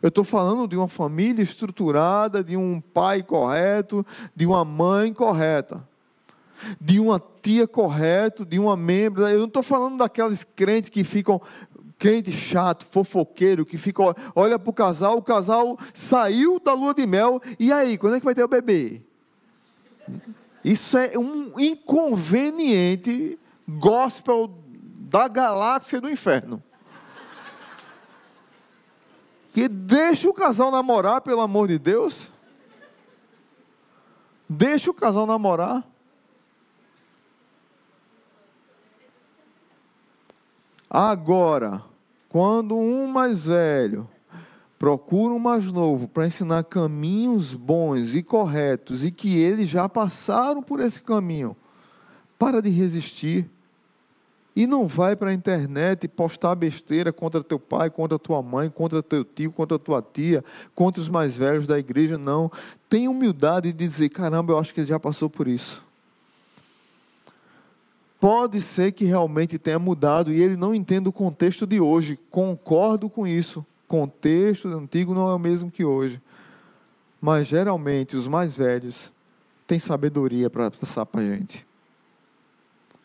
[0.00, 5.86] Eu estou falando de uma família estruturada, de um pai correto, de uma mãe correta,
[6.80, 9.28] de uma tia correta, de uma membro.
[9.28, 11.40] Eu não estou falando daquelas crentes que ficam
[12.02, 14.02] crente chato, fofoqueiro, que fica,
[14.34, 18.18] olha para o casal, o casal saiu da lua de mel, e aí, quando é
[18.18, 19.00] que vai ter o bebê?
[20.64, 26.62] Isso é um inconveniente gospel da galáxia do inferno.
[29.52, 32.30] Que deixa o casal namorar, pelo amor de Deus.
[34.48, 35.84] Deixa o casal namorar.
[40.88, 41.82] Agora,
[42.28, 44.08] quando um mais velho
[44.82, 50.60] procura um mais novo para ensinar caminhos bons e corretos e que eles já passaram
[50.60, 51.56] por esse caminho,
[52.36, 53.48] para de resistir.
[54.56, 59.00] E não vai para a internet postar besteira contra teu pai, contra tua mãe, contra
[59.04, 60.42] teu tio, contra tua tia,
[60.74, 62.50] contra os mais velhos da igreja, não.
[62.88, 65.80] Tem humildade de dizer: caramba, eu acho que ele já passou por isso.
[68.18, 72.18] Pode ser que realmente tenha mudado e ele não entenda o contexto de hoje.
[72.28, 73.64] Concordo com isso.
[73.92, 76.18] Contexto antigo não é o mesmo que hoje.
[77.20, 79.12] Mas geralmente os mais velhos
[79.66, 81.66] têm sabedoria para passar para a gente.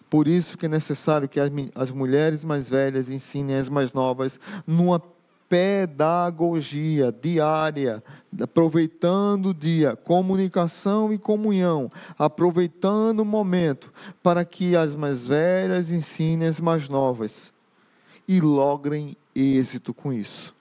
[0.09, 4.39] Por isso que é necessário que as, as mulheres mais velhas ensinem as mais novas
[4.65, 4.97] numa
[5.49, 8.01] pedagogia diária,
[8.41, 13.91] aproveitando o dia, comunicação e comunhão, aproveitando o momento
[14.23, 17.51] para que as mais velhas ensinem as mais novas
[18.25, 20.55] e logrem êxito com isso.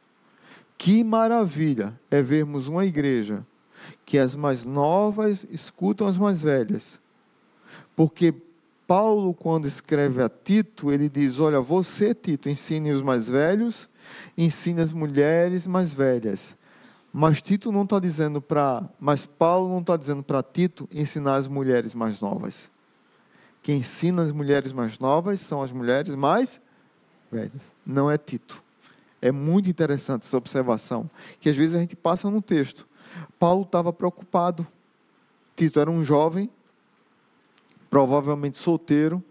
[0.78, 3.46] Que maravilha é vermos uma igreja
[4.04, 7.00] que as mais novas escutam as mais velhas.
[7.94, 8.34] Porque
[8.86, 13.88] Paulo, quando escreve a Tito, ele diz: Olha, você, Tito, ensine os mais velhos
[14.36, 16.56] ensina as mulheres mais velhas.
[17.12, 21.48] Mas Tito não está dizendo para, mas Paulo não está dizendo para Tito ensinar as
[21.48, 22.70] mulheres mais novas.
[23.62, 26.60] Quem ensina as mulheres mais novas são as mulheres mais
[27.30, 27.74] velhas.
[27.84, 28.62] Não é Tito.
[29.26, 31.10] É muito interessante essa observação,
[31.40, 32.86] que às vezes a gente passa no texto.
[33.38, 34.66] Paulo estava preocupado.
[35.54, 36.50] Tito era um jovem,
[37.88, 39.22] provavelmente solteiro,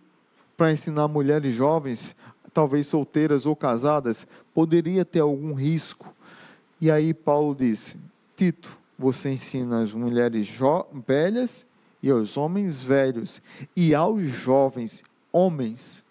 [0.57, 2.15] para ensinar mulheres jovens
[2.55, 6.15] talvez solteiras ou casadas, poderia ter algum risco.
[6.79, 7.97] E aí Paulo disse:
[8.37, 10.47] Tito, você ensina as mulheres
[11.05, 11.65] velhas
[12.01, 13.41] e aos homens velhos
[13.75, 15.03] e aos jovens
[15.33, 16.04] homens.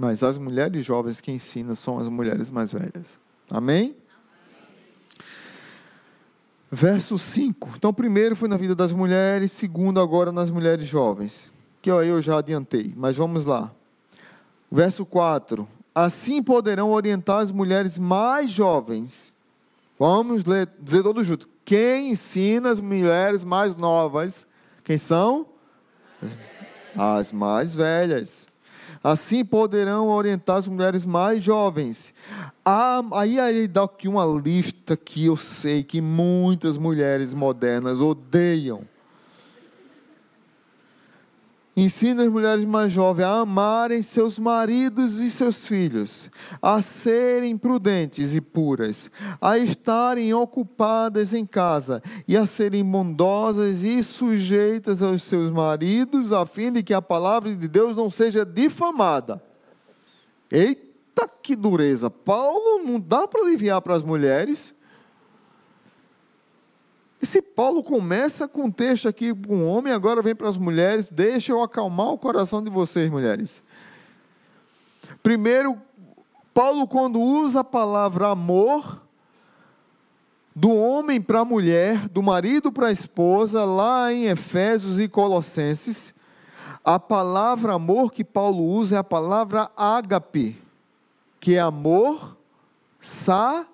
[0.00, 3.18] Mas as mulheres jovens que ensina são as mulheres mais velhas.
[3.50, 3.94] Amém?
[6.70, 7.72] Verso 5.
[7.76, 11.52] Então, primeiro foi na vida das mulheres, segundo agora nas mulheres jovens.
[11.82, 13.70] Que aí eu já adiantei, mas vamos lá.
[14.72, 19.34] Verso 4: Assim poderão orientar as mulheres mais jovens.
[19.98, 21.46] Vamos ler, dizer todo junto.
[21.62, 24.46] Quem ensina as mulheres mais novas?
[24.82, 25.44] Quem são?
[26.96, 28.48] As mais velhas.
[29.02, 32.12] Assim poderão orientar as mulheres mais jovens.
[33.12, 38.82] Aí ele dá aqui uma lista que eu sei que muitas mulheres modernas odeiam.
[41.80, 48.34] Ensina as mulheres mais jovens a amarem seus maridos e seus filhos, a serem prudentes
[48.34, 49.10] e puras,
[49.40, 56.44] a estarem ocupadas em casa e a serem bondosas e sujeitas aos seus maridos, a
[56.44, 59.42] fim de que a palavra de Deus não seja difamada.
[60.52, 62.10] Eita, que dureza!
[62.10, 64.74] Paulo não dá para aliviar para as mulheres.
[67.20, 70.56] E se Paulo começa com um texto aqui com um homem, agora vem para as
[70.56, 73.62] mulheres, deixa eu acalmar o coração de vocês, mulheres.
[75.22, 75.76] Primeiro,
[76.54, 79.02] Paulo, quando usa a palavra amor,
[80.54, 86.14] do homem para a mulher, do marido para a esposa, lá em Efésios e Colossenses,
[86.84, 90.56] a palavra amor que Paulo usa é a palavra ágape,
[91.38, 92.36] que é amor
[92.98, 93.70] sacrificial,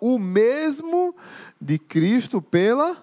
[0.00, 1.14] o mesmo
[1.60, 2.96] de Cristo pela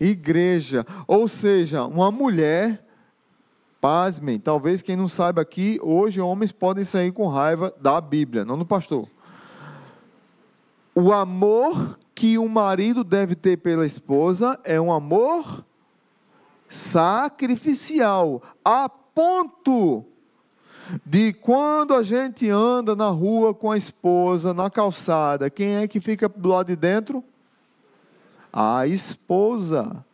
[0.00, 0.84] igreja.
[1.06, 2.84] Ou seja, uma mulher,
[3.80, 8.58] pasmem, talvez quem não saiba aqui, hoje homens podem sair com raiva da Bíblia, não
[8.58, 9.08] do pastor.
[10.94, 15.64] O amor que o marido deve ter pela esposa é um amor
[16.68, 20.04] sacrificial, a ponto
[21.04, 26.00] de quando a gente anda na rua com a esposa, na calçada, quem é que
[26.00, 27.22] fica do lado de dentro?
[28.52, 30.04] A esposa.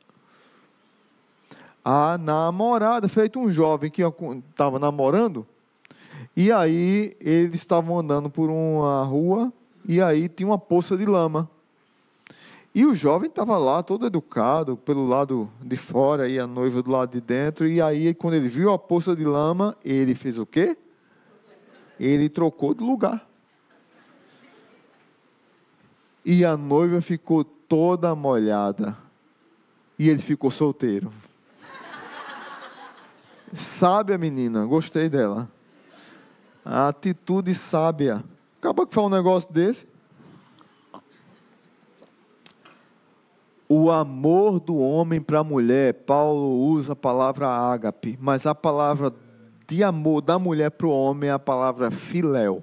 [1.84, 5.46] A namorada, feito um jovem que estava namorando,
[6.36, 9.52] e aí eles estavam andando por uma rua
[9.86, 11.50] e aí tinha uma poça de lama.
[12.74, 16.90] E o jovem estava lá, todo educado, pelo lado de fora, e a noiva do
[16.90, 17.68] lado de dentro.
[17.68, 20.76] E aí, quando ele viu a poça de lama, ele fez o quê?
[22.00, 23.28] Ele trocou de lugar.
[26.24, 28.96] E a noiva ficou toda molhada.
[29.98, 31.12] E ele ficou solteiro.
[33.52, 35.46] Sábia menina, gostei dela.
[36.64, 38.24] A atitude sábia.
[38.58, 39.91] Acaba que faz um negócio desse.
[43.74, 49.10] O amor do homem para a mulher, Paulo usa a palavra ágape, mas a palavra
[49.66, 52.62] de amor da mulher para o homem é a palavra filéu.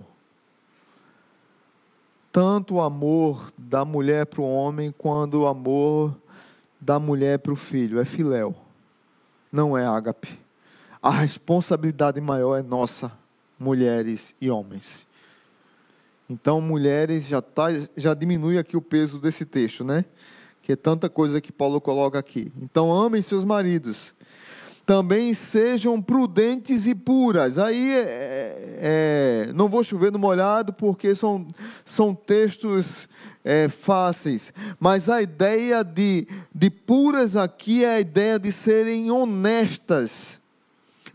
[2.32, 6.16] Tanto o amor da mulher para o homem, quanto o amor
[6.80, 8.56] da mulher para o filho, é filéu,
[9.52, 10.40] não é ágape.
[11.02, 13.12] A responsabilidade maior é nossa,
[13.58, 15.08] mulheres e homens.
[16.30, 20.06] Então, mulheres, já, tá, já diminui aqui o peso desse texto, né?
[20.70, 22.54] Que é tanta coisa que Paulo coloca aqui.
[22.62, 24.14] Então, amem seus maridos.
[24.86, 27.58] Também sejam prudentes e puras.
[27.58, 28.78] Aí, é,
[29.48, 31.48] é, não vou chover no molhado, porque são,
[31.84, 33.10] são textos
[33.44, 34.54] é, fáceis.
[34.80, 40.40] Mas a ideia de, de puras aqui é a ideia de serem honestas,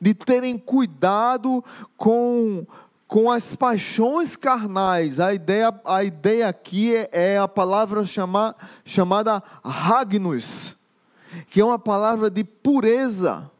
[0.01, 1.63] de terem cuidado
[1.97, 2.67] com
[3.07, 5.21] com as paixões carnais.
[5.21, 10.77] A ideia, a ideia aqui é, é a palavra chama, chamada Ragnus,
[11.49, 13.51] que é uma palavra de pureza.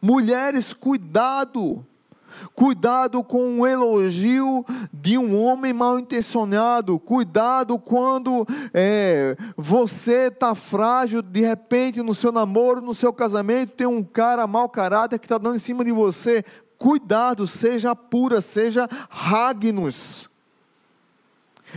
[0.00, 1.84] Mulheres, cuidado.
[2.54, 6.98] Cuidado com o elogio de um homem mal intencionado.
[6.98, 13.86] Cuidado quando é, você está frágil, de repente no seu namoro, no seu casamento, tem
[13.86, 16.44] um cara mau caráter que está dando em cima de você
[16.82, 20.28] cuidado, seja pura, seja Ragnus.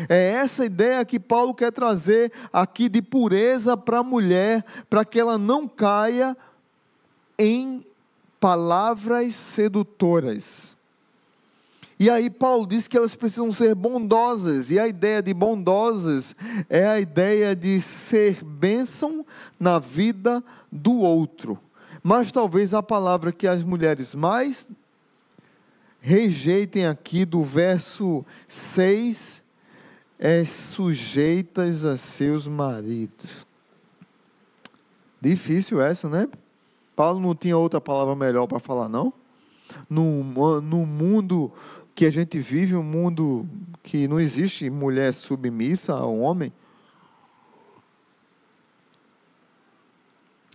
[0.09, 5.19] É essa ideia que Paulo quer trazer aqui de pureza para a mulher, para que
[5.19, 6.35] ela não caia
[7.37, 7.85] em
[8.39, 10.75] palavras sedutoras.
[11.99, 16.35] E aí Paulo diz que elas precisam ser bondosas, e a ideia de bondosas
[16.67, 19.23] é a ideia de ser bênção
[19.59, 21.59] na vida do outro.
[22.01, 24.67] Mas talvez a palavra que as mulheres mais
[26.05, 29.41] rejeitem aqui do verso 6,
[30.19, 33.47] é sujeitas a seus maridos.
[35.19, 36.27] Difícil essa, né?
[36.95, 39.11] Paulo não tinha outra palavra melhor para falar, não?
[39.89, 41.51] No, no mundo
[41.95, 43.49] que a gente vive, um mundo
[43.81, 46.53] que não existe mulher submissa ao homem.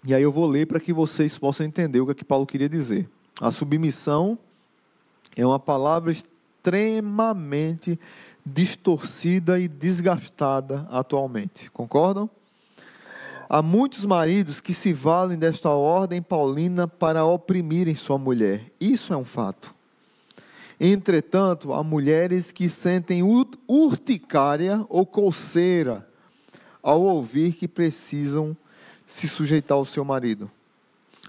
[0.05, 2.46] E aí eu vou ler para que vocês possam entender o que, é que Paulo
[2.46, 3.11] queria dizer.
[3.40, 4.38] A submissão
[5.37, 7.99] é uma palavra extremamente
[8.45, 11.70] distorcida e desgastada atualmente.
[11.70, 12.28] Concordam?
[13.49, 18.64] Há muitos maridos que se valem desta ordem paulina para oprimirem sua mulher.
[18.81, 19.74] Isso é um fato.
[20.78, 23.22] Entretanto, há mulheres que sentem
[23.68, 26.07] urticária ou coceira
[26.83, 28.57] ao ouvir que precisam
[29.07, 30.51] se sujeitar ao seu marido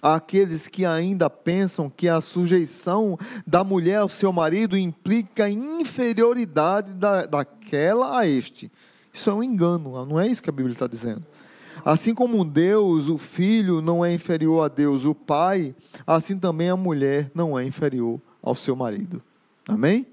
[0.02, 7.26] àqueles que ainda pensam que a sujeição da mulher ao seu marido implica inferioridade da,
[7.26, 8.72] daquela a este.
[9.14, 11.24] Isso é um engano, não é isso que a Bíblia está dizendo.
[11.84, 15.76] Assim como Deus, o filho, não é inferior a Deus, o pai,
[16.06, 19.22] assim também a mulher não é inferior ao seu marido.
[19.68, 20.06] Amém?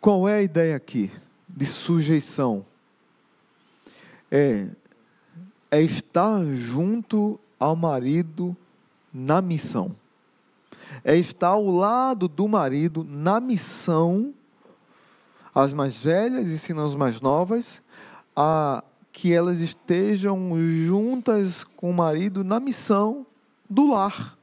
[0.00, 1.10] Qual é a ideia aqui
[1.48, 2.64] de sujeição?
[4.30, 4.66] É,
[5.70, 8.56] é estar junto ao marido
[9.12, 9.94] na missão.
[11.02, 14.32] É estar ao lado do marido na missão,
[15.54, 17.80] as mais velhas ensinam as mais novas,
[18.34, 20.50] a que elas estejam
[20.84, 23.24] juntas com o marido na missão
[23.70, 24.36] do lar.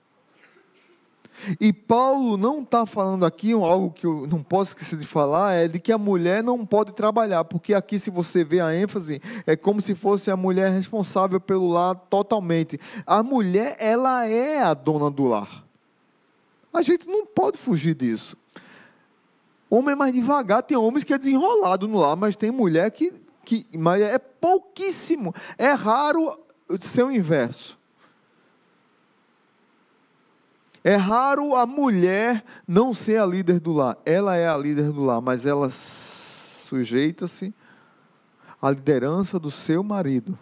[1.60, 5.68] E Paulo não está falando aqui algo que eu não posso esquecer de falar, é
[5.68, 9.56] de que a mulher não pode trabalhar, porque aqui, se você vê a ênfase, é
[9.56, 12.80] como se fosse a mulher responsável pelo lar totalmente.
[13.06, 15.66] A mulher, ela é a dona do lar.
[16.74, 18.38] A gente não pode fugir disso.
[19.70, 23.14] Homem é mais devagar, tem homens que é desenrolado no lar, mas tem mulher que,
[23.46, 26.38] que mas é pouquíssimo, é raro
[26.80, 27.81] ser o inverso.
[30.84, 33.98] É raro a mulher não ser a líder do lar.
[34.06, 37.54] Ela é a líder do lar, mas ela sujeita-se
[38.62, 40.38] à liderança do seu marido.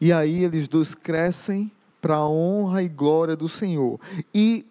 [0.00, 3.98] E aí eles dois crescem para a honra e glória do Senhor.
[4.32, 4.66] E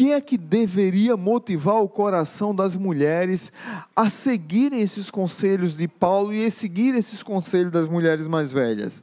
[0.00, 3.52] que é que deveria motivar o coração das mulheres
[3.94, 9.02] a seguirem esses conselhos de Paulo e a seguir esses conselhos das mulheres mais velhas?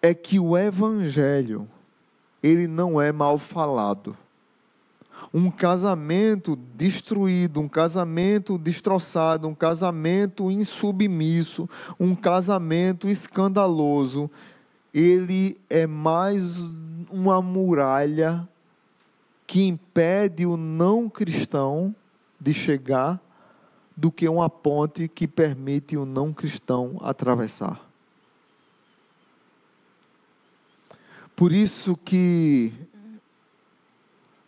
[0.00, 1.68] É que o evangelho
[2.42, 4.16] ele não é mal falado.
[5.32, 11.68] Um casamento destruído, um casamento destroçado, um casamento insubmisso,
[11.98, 14.30] um casamento escandaloso,
[14.92, 16.58] ele é mais
[17.10, 18.46] uma muralha
[19.46, 21.94] que impede o não cristão
[22.40, 23.20] de chegar
[23.96, 27.85] do que uma ponte que permite o não cristão atravessar.
[31.36, 32.72] Por isso que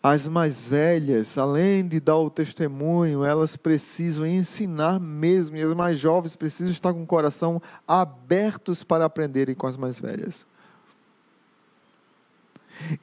[0.03, 5.99] as mais velhas, além de dar o testemunho, elas precisam ensinar mesmo, e as mais
[5.99, 10.47] jovens precisam estar com o coração abertos para aprenderem com as mais velhas.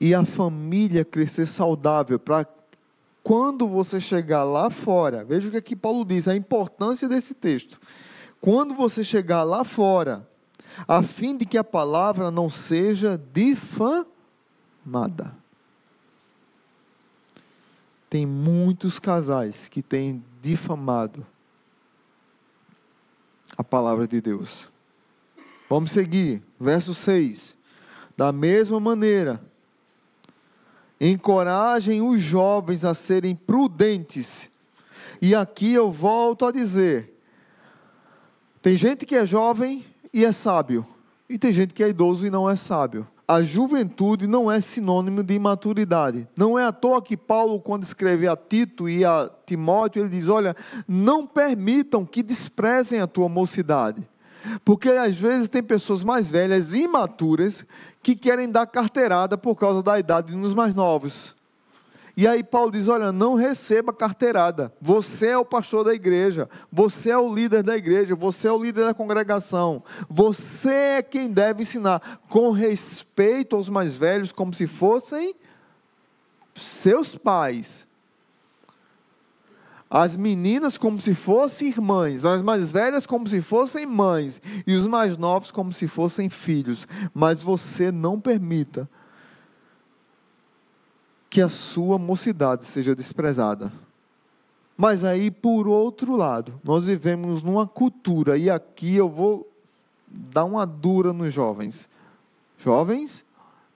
[0.02, 2.48] E a família crescer saudável, para
[3.22, 7.80] quando você chegar lá fora, veja o que aqui Paulo diz, a importância desse texto.
[8.42, 10.28] Quando você chegar lá fora,
[10.88, 14.06] a fim de que a palavra não seja difamada.
[18.10, 21.26] Tem muitos casais que têm difamado
[23.58, 24.70] a palavra de Deus.
[25.70, 27.58] Vamos seguir, verso 6.
[28.16, 29.44] Da mesma maneira,
[31.00, 34.50] encorajem os jovens a serem prudentes.
[35.22, 37.20] E aqui eu volto a dizer:
[38.62, 39.86] tem gente que é jovem
[40.16, 40.86] e é sábio.
[41.30, 43.06] E tem gente que é idoso e não é sábio.
[43.28, 46.26] A juventude não é sinônimo de imaturidade.
[46.38, 50.30] Não é à toa que Paulo, quando escreve a Tito e a Timóteo, ele diz:
[50.30, 50.56] Olha,
[50.88, 54.08] não permitam que desprezem a tua mocidade.
[54.64, 57.66] Porque às vezes tem pessoas mais velhas, imaturas,
[58.02, 61.35] que querem dar carteirada por causa da idade nos mais novos.
[62.18, 64.74] E aí Paulo diz: olha, não receba carteirada.
[64.82, 68.62] Você é o pastor da igreja, você é o líder da igreja, você é o
[68.62, 69.84] líder da congregação.
[70.10, 75.36] Você é quem deve ensinar com respeito aos mais velhos, como se fossem
[76.54, 77.86] seus pais.
[79.90, 84.88] As meninas como se fossem irmãs, as mais velhas como se fossem mães, e os
[84.88, 86.88] mais novos como se fossem filhos.
[87.14, 88.90] Mas você não permita
[91.36, 93.70] que a sua mocidade seja desprezada.
[94.78, 99.46] Mas aí, por outro lado, nós vivemos numa cultura, e aqui eu vou
[100.08, 101.90] dar uma dura nos jovens.
[102.58, 103.26] Jovens,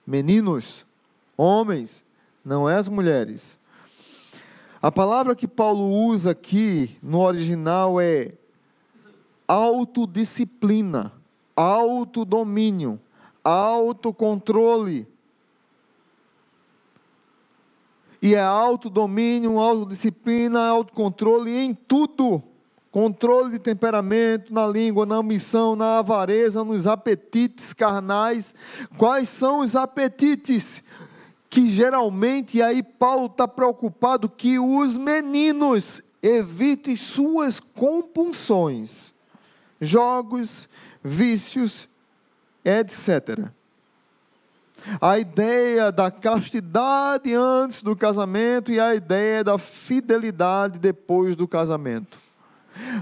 [0.06, 0.86] meninos,
[1.36, 2.02] homens,
[2.42, 3.58] não é as mulheres.
[4.80, 8.32] A palavra que Paulo usa aqui no original é
[9.46, 11.12] autodisciplina,
[11.54, 12.98] autodomínio,
[13.44, 15.06] autocontrole.
[18.22, 22.42] E é autodomínio, autodisciplina, autocontrole em tudo.
[22.90, 28.54] Controle de temperamento na língua, na ambição, na avareza, nos apetites carnais.
[28.98, 30.82] Quais são os apetites?
[31.48, 39.14] Que geralmente, e aí Paulo está preocupado que os meninos evitem suas compulsões,
[39.80, 40.68] jogos,
[41.02, 41.88] vícios,
[42.64, 43.50] etc.
[45.00, 52.18] A ideia da castidade antes do casamento e a ideia da fidelidade depois do casamento.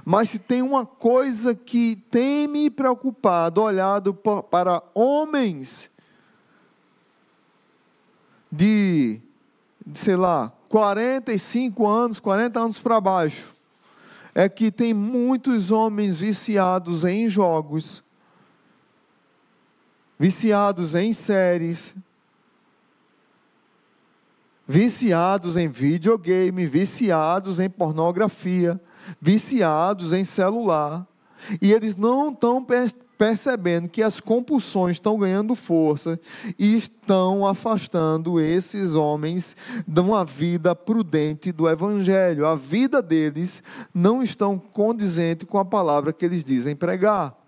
[0.04, 5.90] Mas se tem uma coisa que tem me preocupado, olhado para homens
[8.50, 9.20] de,
[9.94, 13.54] sei lá, 45 anos, 40 anos para baixo,
[14.34, 18.02] é que tem muitos homens viciados em jogos,
[20.18, 21.94] viciados em séries,
[24.66, 28.80] viciados em videogame, viciados em pornografia,
[29.20, 31.06] viciados em celular.
[31.62, 32.66] E eles não estão
[33.16, 36.20] percebendo que as compulsões estão ganhando força
[36.58, 39.56] e estão afastando esses homens
[39.86, 42.46] de uma vida prudente do evangelho.
[42.46, 43.62] A vida deles
[43.94, 47.47] não estão condizente com a palavra que eles dizem pregar.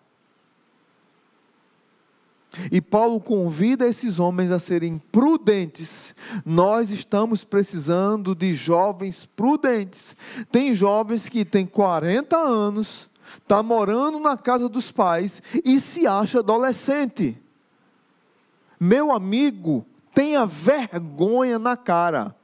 [2.71, 6.15] E Paulo convida esses homens a serem prudentes.
[6.45, 10.17] Nós estamos precisando de jovens prudentes.
[10.51, 13.09] Tem jovens que têm 40 anos,
[13.41, 17.41] está morando na casa dos pais e se acha adolescente.
[18.79, 22.35] Meu amigo, tenha vergonha na cara.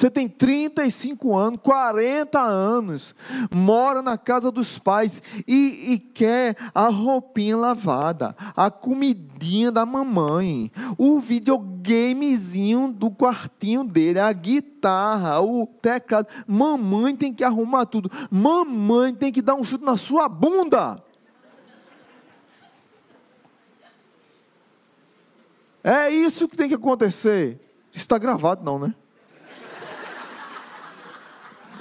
[0.00, 3.14] Você tem 35 anos, 40 anos,
[3.54, 10.72] mora na casa dos pais e, e, quer a roupinha lavada, a comidinha da mamãe,
[10.96, 16.28] o videogamezinho do quartinho dele, a guitarra, o teclado.
[16.46, 18.10] Mamãe tem que arrumar tudo.
[18.30, 21.04] Mamãe tem que dar um chute na sua bunda.
[25.84, 27.60] É isso que tem que acontecer.
[27.92, 28.94] Isso está gravado, não, né?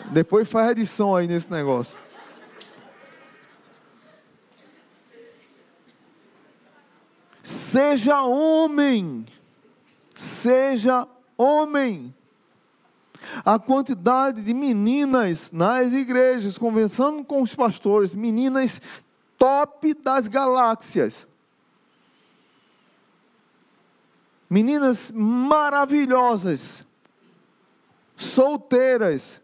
[0.10, 1.98] Depois faz edição aí nesse negócio.
[7.44, 9.26] Seja homem.
[10.16, 11.08] Seja
[11.38, 12.14] homem.
[13.46, 18.82] A quantidade de meninas nas igrejas, conversando com os pastores, meninas
[19.38, 21.28] top das galáxias.
[24.50, 26.84] Meninas maravilhosas,
[28.16, 29.40] solteiras,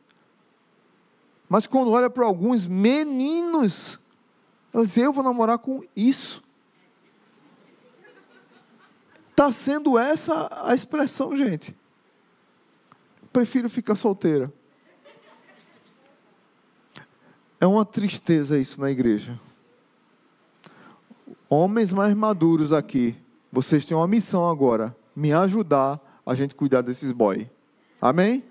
[1.48, 4.00] mas quando olha para alguns meninos,
[4.74, 6.44] ela diz: Eu vou namorar com isso.
[9.32, 11.76] Está sendo essa a expressão, gente.
[13.32, 14.52] Prefiro ficar solteira.
[17.60, 19.40] É uma tristeza isso na igreja.
[21.50, 23.16] Homens mais maduros aqui,
[23.52, 27.50] vocês têm uma missão agora: me ajudar a gente cuidar desses boy.
[28.02, 28.44] Amém?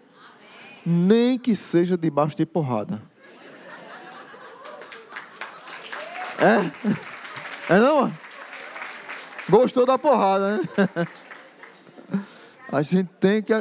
[0.85, 3.01] Nem que seja debaixo de porrada.
[6.39, 7.75] É?
[7.75, 8.13] É não?
[9.49, 10.63] Gostou da porrada, né?
[12.71, 13.53] A gente tem que.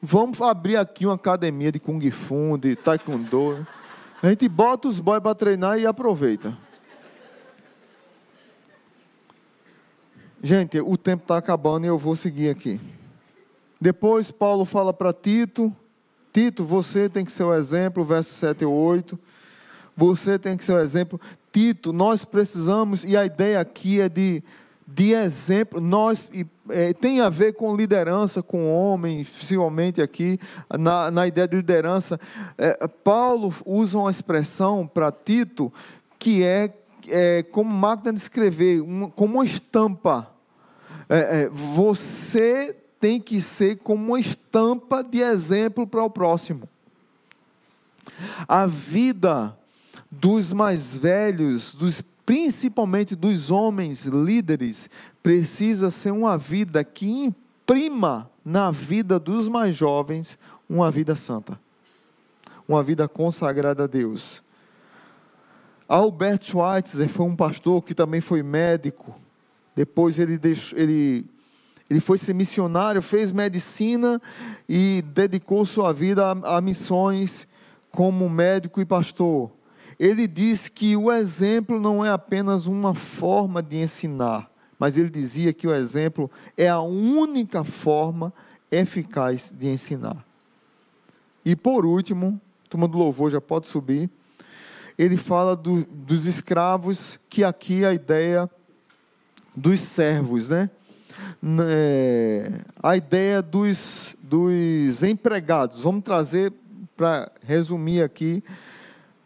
[0.00, 3.66] Vamos abrir aqui uma academia de Kung Fu, de Taekwondo.
[4.22, 6.56] A gente bota os boys para treinar e aproveita.
[10.42, 12.80] Gente, o tempo está acabando e eu vou seguir aqui.
[13.78, 15.74] Depois Paulo fala para Tito
[16.32, 19.18] Tito, você tem que ser o exemplo, verso 7 e 8.
[19.96, 21.20] Você tem que ser o exemplo.
[21.52, 24.42] Tito, nós precisamos, e a ideia aqui é de,
[24.86, 26.28] de exemplo, nós
[26.68, 30.38] é, tem a ver com liderança, com homens, principalmente aqui,
[30.78, 32.18] na, na ideia de liderança.
[32.56, 35.72] É, Paulo usa uma expressão para Tito
[36.18, 36.72] que é,
[37.08, 38.80] é como máquina de escrever,
[39.16, 40.30] como uma estampa.
[41.08, 46.68] É, é, você tem que ser como uma estampa de exemplo para o próximo.
[48.46, 49.56] A vida
[50.10, 54.90] dos mais velhos, dos, principalmente dos homens líderes,
[55.22, 60.38] precisa ser uma vida que imprima na vida dos mais jovens
[60.68, 61.58] uma vida santa,
[62.68, 64.42] uma vida consagrada a Deus.
[65.88, 69.18] Albert Schweitzer foi um pastor que também foi médico.
[69.74, 71.26] Depois ele, deixou, ele
[71.90, 74.22] ele foi ser missionário, fez medicina
[74.68, 77.48] e dedicou sua vida a, a missões
[77.90, 79.50] como médico e pastor.
[79.98, 85.52] Ele diz que o exemplo não é apenas uma forma de ensinar, mas ele dizia
[85.52, 88.32] que o exemplo é a única forma
[88.70, 90.24] eficaz de ensinar.
[91.44, 94.08] E por último, turma do louvor já pode subir,
[94.96, 98.48] ele fala do, dos escravos, que aqui é a ideia
[99.56, 100.70] dos servos, né?
[101.60, 102.52] É,
[102.82, 105.82] a ideia dos, dos empregados.
[105.82, 106.52] Vamos trazer
[106.96, 108.42] para resumir aqui.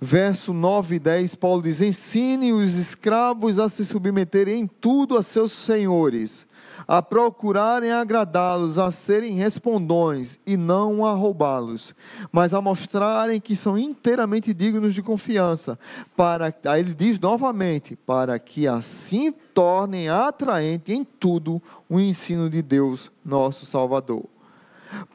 [0.01, 5.22] Verso 9 e 10, Paulo diz: Ensine os escravos a se submeterem em tudo a
[5.22, 6.47] seus senhores,
[6.87, 11.95] a procurarem agradá-los, a serem respondões e não a roubá-los,
[12.33, 15.79] mas a mostrarem que são inteiramente dignos de confiança.
[16.16, 22.62] Para, aí ele diz novamente, para que assim tornem atraente em tudo o ensino de
[22.62, 24.25] Deus, nosso Salvador.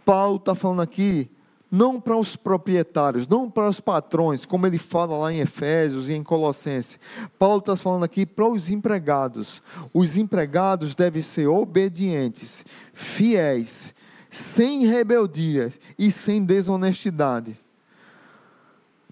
[0.04, 1.30] Paulo está falando aqui
[1.72, 6.14] não para os proprietários, não para os patrões, como ele fala lá em Efésios e
[6.14, 7.00] em Colossenses.
[7.38, 9.62] Paulo está falando aqui para os empregados.
[9.94, 13.94] Os empregados devem ser obedientes, fiéis,
[14.30, 17.58] sem rebeldia e sem desonestidade.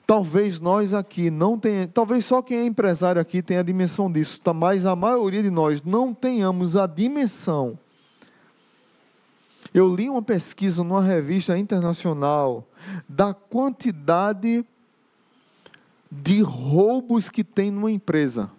[0.05, 4.39] Talvez nós aqui não tenhamos, talvez só quem é empresário aqui tenha a dimensão disso,
[4.39, 4.53] tá?
[4.53, 7.77] mas a maioria de nós não tenhamos a dimensão
[9.73, 12.67] eu li uma pesquisa numa revista internacional
[13.07, 14.65] da quantidade
[16.11, 18.49] de roubos que tem numa empresa.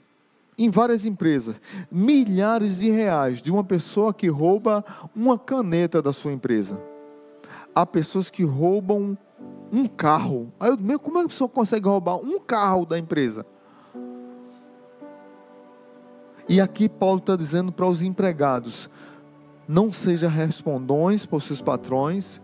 [0.57, 4.85] Em várias empresas, milhares de reais de uma pessoa que rouba
[5.15, 6.81] uma caneta da sua empresa.
[7.75, 9.17] Há pessoas que roubam
[9.73, 10.53] um carro.
[10.59, 13.47] Aí eu, meu, como é que a pessoa consegue roubar um carro da empresa?
[16.49, 18.89] E aqui Paulo está dizendo para os empregados:
[19.69, 22.41] não seja respondões por seus patrões,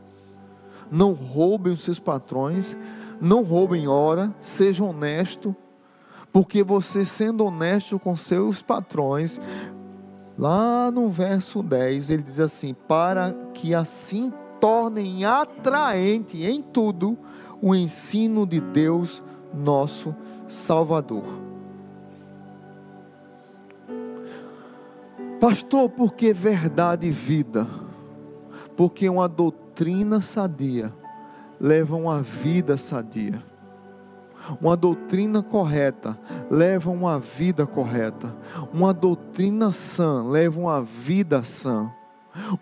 [0.91, 2.77] não roubem os seus patrões,
[3.18, 5.57] não roubem hora, seja honesto,
[6.31, 9.41] porque você sendo honesto com seus patrões,
[10.39, 17.16] lá no verso 10, ele diz assim: para que assim tornem atraente em tudo
[17.62, 19.22] o ensino de Deus,
[19.55, 20.14] nosso
[20.47, 21.54] Salvador.
[25.41, 27.66] Pastor, por que verdade e vida?
[28.76, 30.93] Porque uma doutrina sadia
[31.61, 33.43] leva uma vida sadia.
[34.61, 36.18] Uma doutrina correta
[36.51, 38.35] leva uma vida correta.
[38.72, 41.91] Uma doutrina sã leva uma vida sã.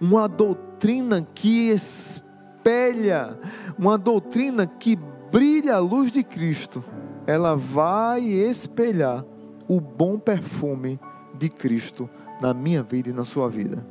[0.00, 3.38] Uma doutrina que espelha,
[3.78, 4.96] uma doutrina que
[5.30, 6.84] brilha a luz de Cristo,
[7.26, 9.24] ela vai espelhar
[9.66, 11.00] o bom perfume
[11.38, 12.08] de Cristo
[12.42, 13.86] na minha vida e na sua vida.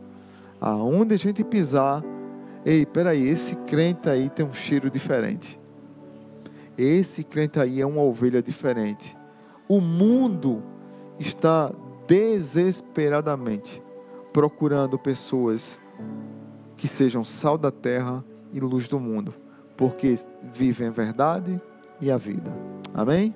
[0.59, 2.03] Aonde a gente pisar,
[2.65, 5.59] ei, peraí, esse crente aí tem um cheiro diferente.
[6.77, 9.17] Esse crente aí é uma ovelha diferente.
[9.69, 10.61] O mundo
[11.17, 11.71] está
[12.05, 13.81] desesperadamente
[14.33, 15.79] procurando pessoas
[16.75, 19.33] que sejam sal da terra e luz do mundo,
[19.77, 20.19] porque
[20.53, 21.61] vivem a verdade
[22.01, 22.51] e a vida.
[22.93, 23.33] Amém?